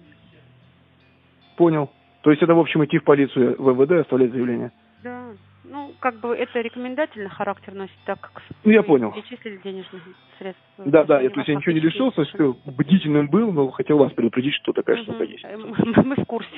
[1.56, 1.90] Понял.
[2.22, 4.72] То есть это, в общем, идти в полицию, в ВВД, оставлять заявление?
[5.02, 5.32] Да.
[5.70, 9.12] Ну, как бы это рекомендательный характер носит, так как ну, я понял.
[9.12, 10.02] перечислили денежных
[10.38, 10.62] средств.
[10.78, 14.12] Да, да, я, то есть я ничего не лишился, что бдительным был, но хотел вас
[14.12, 15.44] предупредить, что такая штука есть.
[15.44, 16.50] Мы в курсе.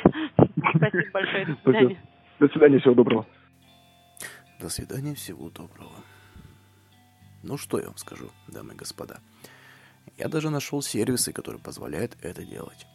[0.77, 1.47] Спасибо большое.
[1.47, 2.03] До свидания.
[2.39, 3.27] До свидания, всего доброго.
[4.61, 5.93] До свидания, всего доброго.
[7.43, 9.19] Ну, что я вам скажу, дамы и господа.
[10.19, 12.87] Я даже нашел сервисы, которые позволяют это делать.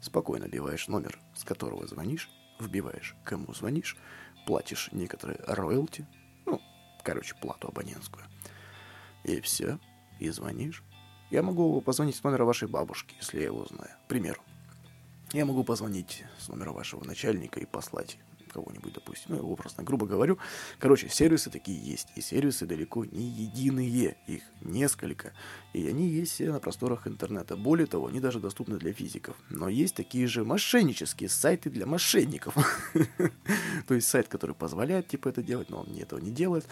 [0.00, 2.28] Спокойно вбиваешь номер, с которого звонишь,
[2.60, 3.96] вбиваешь, кому звонишь,
[4.48, 6.06] платишь некоторые роялти,
[6.46, 6.58] ну,
[7.04, 8.24] короче, плату абонентскую.
[9.24, 9.78] И все,
[10.20, 10.82] и звонишь.
[11.30, 13.90] Я могу позвонить с номера вашей бабушки, если я его знаю.
[14.06, 14.40] К примеру.
[15.34, 18.16] Я могу позвонить с номера вашего начальника и послать
[18.48, 20.38] кого-нибудь, допустим, ну, просто грубо говорю.
[20.78, 25.32] Короче, сервисы такие есть, и сервисы далеко не единые, их несколько,
[25.72, 27.56] и они есть все на просторах интернета.
[27.56, 29.36] Более того, они даже доступны для физиков.
[29.50, 32.54] Но есть такие же мошеннические сайты для мошенников.
[33.86, 36.66] То есть сайт, который позволяет, типа, это делать, но он этого не делает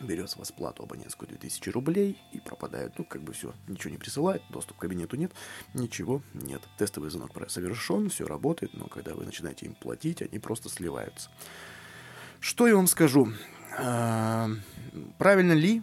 [0.00, 2.98] берет с вас плату абонентскую 2000 рублей и пропадает.
[2.98, 5.32] Ну, как бы все, ничего не присылает, доступ к кабинету нет,
[5.74, 6.62] ничего нет.
[6.78, 11.30] Тестовый звонок совершен, все работает, но когда вы начинаете им платить, они просто сливаются.
[12.40, 13.32] Что я вам скажу?
[13.78, 14.48] А,
[15.18, 15.82] правильно ли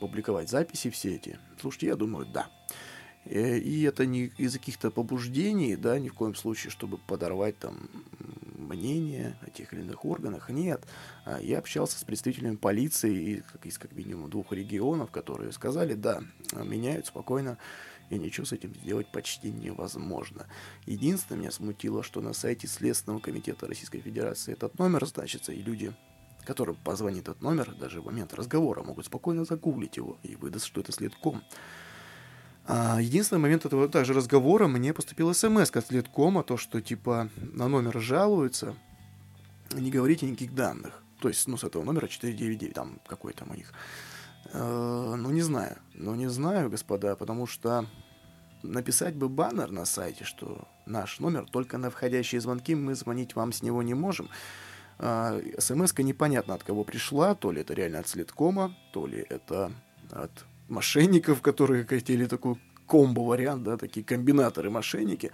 [0.00, 1.38] публиковать записи все эти?
[1.60, 2.48] Слушайте, я думаю, да.
[3.24, 7.88] Э, и это не из каких-то побуждений, да, ни в коем случае, чтобы подорвать там
[8.74, 10.50] мнение о тех или иных органах.
[10.50, 10.86] Нет.
[11.24, 16.22] А я общался с представителями полиции из как минимум двух регионов, которые сказали, да,
[16.52, 17.58] меняют спокойно,
[18.10, 20.46] и ничего с этим сделать почти невозможно.
[20.86, 25.94] Единственное, меня смутило, что на сайте Следственного комитета Российской Федерации этот номер значится, и люди
[26.44, 30.82] которым позвонит этот номер, даже в момент разговора, могут спокойно загуглить его и выдаст, что
[30.82, 31.42] это следком.
[32.66, 37.68] А единственный момент этого также разговора мне поступила смс от Следкома, то, что типа на
[37.68, 38.74] номер жалуются,
[39.74, 41.02] не говорите никаких данных.
[41.20, 43.72] То есть, ну, с этого номера 499, там какой там у них.
[44.52, 45.78] Э, ну, не знаю.
[45.94, 47.86] Ну, не знаю, господа, потому что
[48.62, 53.52] написать бы баннер на сайте, что наш номер только на входящие звонки, мы звонить вам
[53.52, 54.30] с него не можем.
[54.98, 59.72] А, смс-ка непонятно от кого пришла, то ли это реально от Следкома, то ли это
[60.10, 62.56] от мошенников, которые хотели такой
[62.86, 65.32] комбо-вариант, да, такие комбинаторы-мошенники.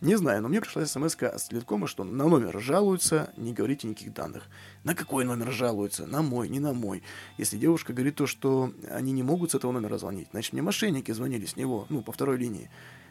[0.00, 4.12] Не знаю, но мне пришла смс с Литкома, что на номер жалуются, не говорите никаких
[4.12, 4.44] данных.
[4.84, 6.06] На какой номер жалуются?
[6.06, 7.02] На мой, не на мой.
[7.36, 11.12] Если девушка говорит то, что они не могут с этого номера звонить, значит, мне мошенники
[11.12, 12.70] звонили с него, ну, по второй линии.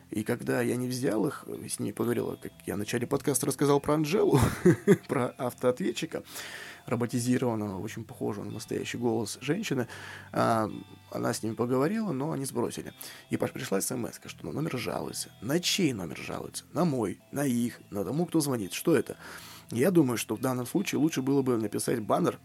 [0.09, 3.81] И когда я не взял их, с ними поговорила, как я в начале подкаста рассказал
[3.81, 4.39] про Анжелу,
[5.09, 6.23] про автоответчика,
[6.87, 9.87] роботизированного, очень похожего на настоящий голос женщины.
[10.31, 10.69] А,
[11.11, 12.93] она с ними поговорила, но они сбросили.
[13.29, 15.29] И пришла смс, что на номер жалуется.
[15.41, 16.65] На чей номер жалуется?
[16.73, 18.73] На мой, на их, на тому, кто звонит.
[18.73, 19.17] Что это?
[19.69, 22.39] Я думаю, что в данном случае лучше было бы написать баннер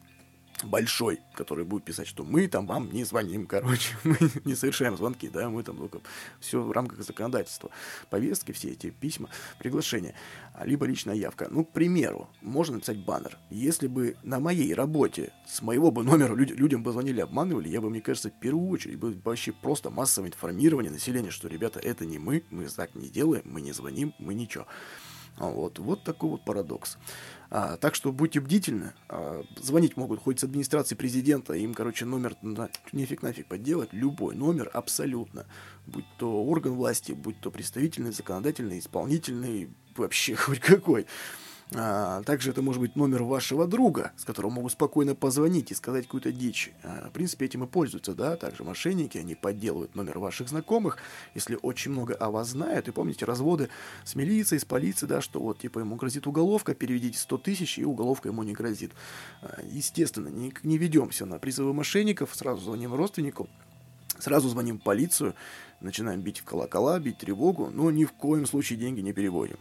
[0.63, 5.29] большой, который будет писать, что мы там вам не звоним, короче, мы не совершаем звонки,
[5.29, 6.01] да, мы там только
[6.41, 7.71] все в рамках законодательства,
[8.11, 9.29] повестки, все эти письма,
[9.59, 10.15] приглашения,
[10.65, 11.49] либо личная явка.
[11.51, 13.39] Ну, к примеру, можно написать баннер.
[13.51, 17.81] Если бы на моей работе с моего бы номера люд, людям бы звонили, обманывали, я
[17.81, 22.05] бы, мне кажется, в первую очередь бы вообще просто массовое информирование населения, что, ребята, это
[22.05, 24.67] не мы, мы так не делаем, мы не звоним, мы ничего.
[25.39, 26.99] Вот, вот такой вот парадокс.
[27.51, 28.93] А, так что будьте бдительны.
[29.09, 33.93] А, звонить могут хоть с администрации президента, им, короче, номер на, нифиг нафиг подделать.
[33.93, 35.47] Любой номер абсолютно.
[35.87, 41.07] Будь то орган власти, будь то представительный, законодательный, исполнительный, вообще хоть какой.
[41.75, 46.05] А, также это может быть номер вашего друга, с которого могут спокойно позвонить и сказать
[46.05, 46.73] какую-то дичь.
[46.83, 50.99] А, в принципе, этим и пользуются, да, также мошенники, они подделывают номер ваших знакомых,
[51.35, 52.89] если очень много о вас знают.
[52.89, 53.71] И помните разводы
[54.05, 57.85] с милицией, с полицией, да, что вот, типа, ему грозит уголовка, переведите 100 тысяч, и
[57.85, 58.93] уголовка ему не грозит.
[59.41, 63.49] А, естественно, не, не ведемся на призывы мошенников, сразу звоним родственнику,
[64.19, 65.35] сразу звоним в полицию,
[65.81, 69.57] начинаем бить в колокола, бить тревогу, но ни в коем случае деньги не переводим.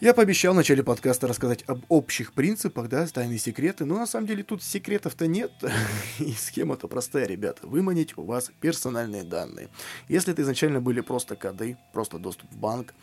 [0.00, 4.26] Я пообещал в начале подкаста рассказать об общих принципах, да, тайные секреты, но на самом
[4.26, 5.52] деле тут секретов-то нет,
[6.18, 7.66] и схема-то простая, ребята.
[7.66, 9.68] Выманить у вас персональные данные.
[10.08, 12.94] Если это изначально были просто коды, просто доступ в банк,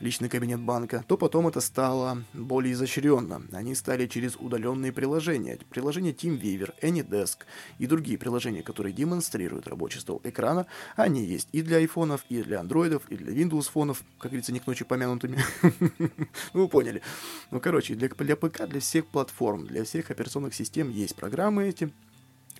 [0.00, 3.42] личный кабинет банка, то потом это стало более изощренно.
[3.52, 5.58] Они стали через удаленные приложения.
[5.68, 7.40] Приложения TeamViewer, AnyDesk
[7.78, 12.60] и другие приложения, которые демонстрируют рабочий стол экрана, они есть и для айфонов, и для
[12.60, 15.38] андроидов, и для Windows фонов, как говорится, не к ночи помянутыми.
[16.54, 17.02] Ну, вы поняли.
[17.50, 21.92] Ну, короче, для, для ПК, для всех платформ, для всех операционных систем есть программы эти,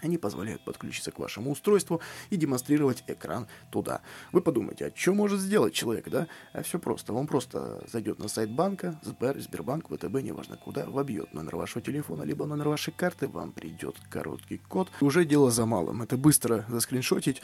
[0.00, 4.02] они позволяют подключиться к вашему устройству и демонстрировать экран туда.
[4.30, 6.26] Вы подумайте, а что может сделать человек, да?
[6.52, 7.14] А все просто.
[7.14, 12.24] Он просто зайдет на сайт банка, Сбер, Сбербанк, ВТБ, неважно куда, вобьет номер вашего телефона,
[12.24, 14.88] либо номер вашей карты, вам придет короткий код.
[15.00, 16.02] Уже дело за малым.
[16.02, 17.40] Это быстро заскриншотить,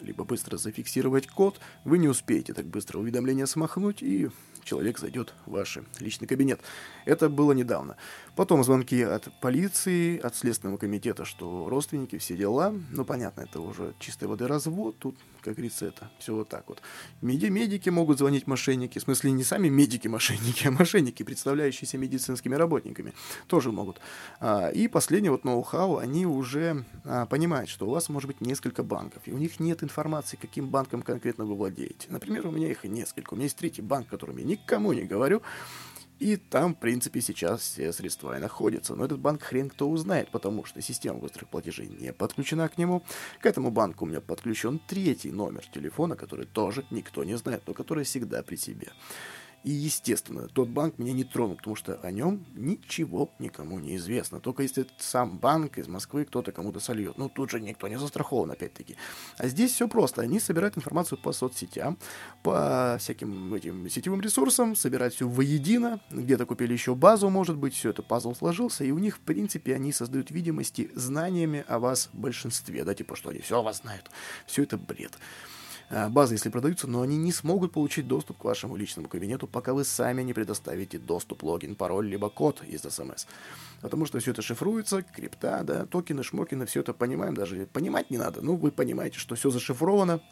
[0.00, 1.60] либо быстро зафиксировать код.
[1.84, 4.30] Вы не успеете так быстро уведомление смахнуть и
[4.64, 6.60] человек зайдет в ваш личный кабинет.
[7.04, 7.96] Это было недавно.
[8.36, 12.74] Потом звонки от полиции, от Следственного комитета, что родственники, все дела.
[12.90, 14.96] Ну, понятно, это уже чистой воды развод.
[14.98, 16.80] Тут, как говорится, это все вот так вот.
[17.20, 18.98] Меди медики могут звонить мошенники.
[18.98, 23.12] В смысле, не сами медики-мошенники, а мошенники, представляющиеся медицинскими работниками.
[23.48, 24.00] Тоже могут.
[24.40, 28.82] А, и последнее вот ноу-хау, они уже а, понимают, что у вас может быть несколько
[28.82, 29.22] банков.
[29.26, 32.06] И у них нет информации, каким банком конкретно вы владеете.
[32.08, 33.34] Например, у меня их несколько.
[33.34, 35.42] У меня есть третий банк, которым я никому не говорю.
[36.22, 38.94] И там, в принципе, сейчас все средства и находятся.
[38.94, 43.02] Но этот банк хрен кто узнает, потому что система быстрых платежей не подключена к нему.
[43.40, 47.74] К этому банку у меня подключен третий номер телефона, который тоже никто не знает, но
[47.74, 48.92] который всегда при себе.
[49.64, 54.40] И, естественно, тот банк меня не тронул, потому что о нем ничего никому не известно.
[54.40, 57.16] Только если сам банк из Москвы кто-то кому-то сольет.
[57.16, 58.96] Ну, тут же никто не застрахован, опять-таки.
[59.38, 60.22] А здесь все просто.
[60.22, 61.96] Они собирают информацию по соцсетям,
[62.42, 66.00] по всяким этим сетевым ресурсам, собирают все воедино.
[66.10, 68.82] Где-то купили еще базу, может быть, все это пазл сложился.
[68.84, 72.84] И у них, в принципе, они создают видимости знаниями о вас большинстве.
[72.84, 74.10] Да, типа, что они все о вас знают.
[74.46, 75.12] Все это бред.
[75.92, 79.74] Э, базы, если продаются, но они не смогут получить доступ к вашему личному кабинету, пока
[79.74, 83.26] вы сами не предоставите доступ, логин, пароль, либо код из смс.
[83.82, 88.16] Потому что все это шифруется, крипта, да, токены, шмокены, все это понимаем, даже понимать не
[88.16, 88.40] надо.
[88.40, 90.22] Ну, вы понимаете, что все зашифровано,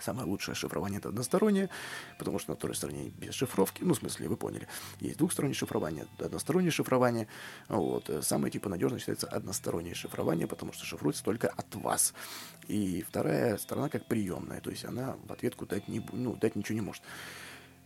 [0.00, 1.70] Самое лучшее шифрование это одностороннее,
[2.18, 4.68] потому что на второй стороне без шифровки, ну, в смысле, вы поняли,
[5.00, 7.26] есть двухстороннее шифрование, одностороннее шифрование.
[7.68, 8.08] Вот.
[8.22, 12.14] Самое типа надежное считается одностороннее шифрование, потому что шифруется только от вас.
[12.68, 16.76] И вторая сторона как приемная, то есть она в ответку дать, не, ну, дать ничего
[16.76, 17.02] не может.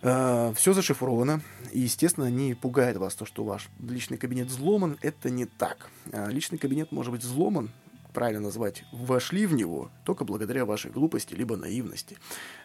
[0.03, 4.99] Uh, все зашифровано, и, естественно, не пугает вас то, что ваш личный кабинет взломан.
[5.01, 5.91] Это не так.
[6.07, 7.71] Uh, личный кабинет может быть взломан
[8.13, 12.19] правильно назвать, вошли в него только благодаря вашей глупости либо наивности.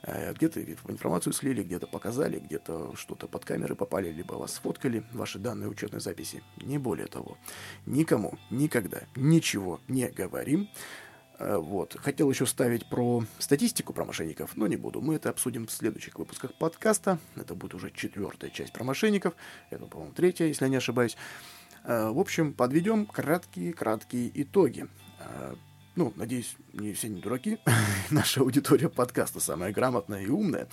[0.04, 5.40] Э, где-то информацию слили, где-то показали, где-то что-то под камеры попали, либо вас сфоткали, ваши
[5.40, 6.44] данные учетной записи.
[6.58, 7.38] Не более того.
[7.86, 10.70] Никому никогда ничего не говорим.
[11.40, 11.96] Э, вот.
[12.00, 15.02] Хотел еще ставить про статистику про мошенников, но не буду.
[15.02, 17.20] Мы это обсудим в следующих выпусках подкаста.
[17.36, 19.36] Это будет уже четвертая часть про мошенников.
[19.70, 21.16] Это, по-моему, третья, если я не ошибаюсь.
[21.84, 24.88] Э, в общем, подведем краткие-краткие итоги.
[25.20, 25.56] А,
[25.96, 27.60] ну, надеюсь, не все не дураки.
[28.12, 30.68] Наша аудитория подкаста самая грамотная и умная.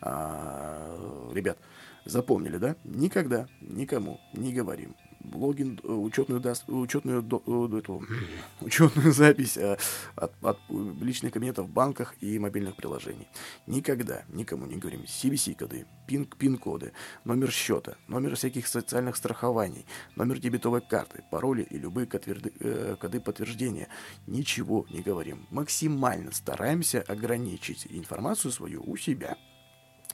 [0.00, 1.58] А, ребят,
[2.04, 2.76] запомнили, да?
[2.84, 4.94] Никогда никому не говорим
[5.32, 8.02] логин, э, учетную, даст, учетную, э, эту,
[8.60, 9.76] учетную запись э,
[10.16, 10.58] от, от
[11.00, 13.28] личных кабинетов в банках и мобильных приложений.
[13.66, 16.92] Никогда никому не говорим CBC-коды, пин-коды,
[17.24, 19.86] номер счета, номер всяких социальных страхований,
[20.16, 23.88] номер дебетовой карты, пароли и любые коды подтверждения.
[24.26, 25.46] Ничего не говорим.
[25.50, 29.36] Максимально стараемся ограничить информацию свою у себя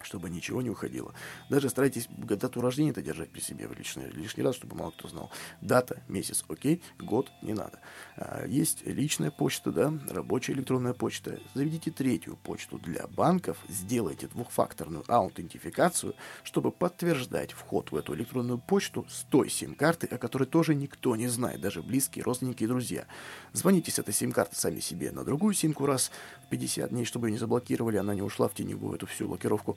[0.07, 1.13] чтобы ничего не уходило.
[1.51, 5.31] Даже старайтесь дату рождения это держать при себе лишний, лишний раз, чтобы мало кто знал.
[5.61, 7.81] Дата, месяц, окей, год не надо.
[8.17, 11.41] А, есть личная почта, да, рабочая электронная почта.
[11.55, 16.15] Заведите третью почту для банков, сделайте двухфакторную аутентификацию,
[16.45, 21.29] чтобы подтверждать вход в эту электронную почту с той сим-карты, о которой тоже никто не
[21.29, 23.07] знает, даже близкие, родственники и друзья.
[23.53, 26.13] Звоните с этой сим-карты сами себе на другую симку раз
[26.45, 29.77] в 50 дней, чтобы ее не заблокировали, она не ушла в теневую эту всю блокировку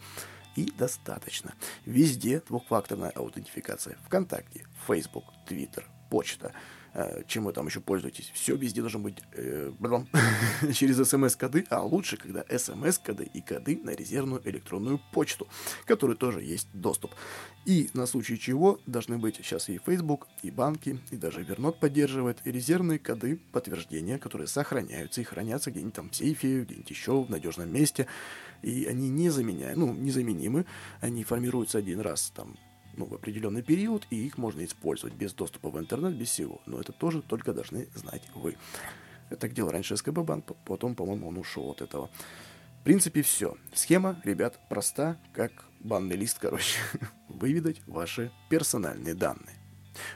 [0.55, 1.53] и достаточно.
[1.85, 3.97] Везде двухфакторная аутентификация.
[4.05, 6.53] Вконтакте, Facebook, Twitter, почта–
[6.93, 8.31] Э, чем вы там еще пользуетесь.
[8.33, 9.71] Все везде должно быть э,
[10.73, 15.47] через смс-коды, а лучше, когда смс-коды и коды на резервную электронную почту,
[15.85, 17.13] которой тоже есть доступ.
[17.65, 22.39] И на случай чего должны быть сейчас и Facebook, и банки, и даже Вернот поддерживает
[22.43, 27.71] резервные коды подтверждения, которые сохраняются и хранятся где-нибудь там в сейфе, где-нибудь еще в надежном
[27.71, 28.07] месте.
[28.61, 30.65] И они не заменяют, ну, незаменимы,
[31.01, 32.57] они формируются один раз там
[32.97, 36.61] ну, в определенный период, и их можно использовать без доступа в интернет, без всего.
[36.65, 38.57] Но это тоже только должны знать вы.
[39.29, 42.09] Это делал раньше СКБ банк, потом, по-моему, он ушел от этого.
[42.81, 43.57] В принципе, все.
[43.73, 46.79] Схема, ребят, проста, как банный лист, короче.
[47.27, 49.58] Выведать ваши персональные данные.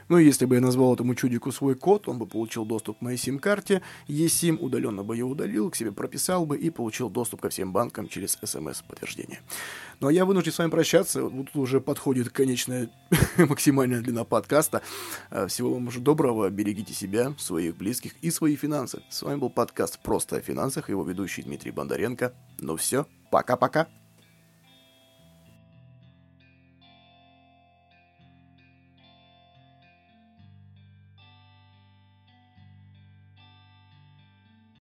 [0.08, 3.16] Ну если бы я назвал этому чудику свой код, он бы получил доступ к моей
[3.16, 7.72] сим-карте, eSIM удаленно бы ее удалил, к себе прописал бы и получил доступ ко всем
[7.72, 9.40] банкам через смс-подтверждение.
[10.00, 12.90] Ну а я вынужден с вами прощаться, вот тут уже подходит конечная
[13.38, 14.82] максимальная длина подкаста.
[15.30, 19.02] А, всего вам уже доброго, берегите себя, своих близких и свои финансы.
[19.10, 22.32] С вами был подкаст «Просто о финансах», его ведущий Дмитрий Бондаренко.
[22.58, 23.88] Ну все, пока-пока.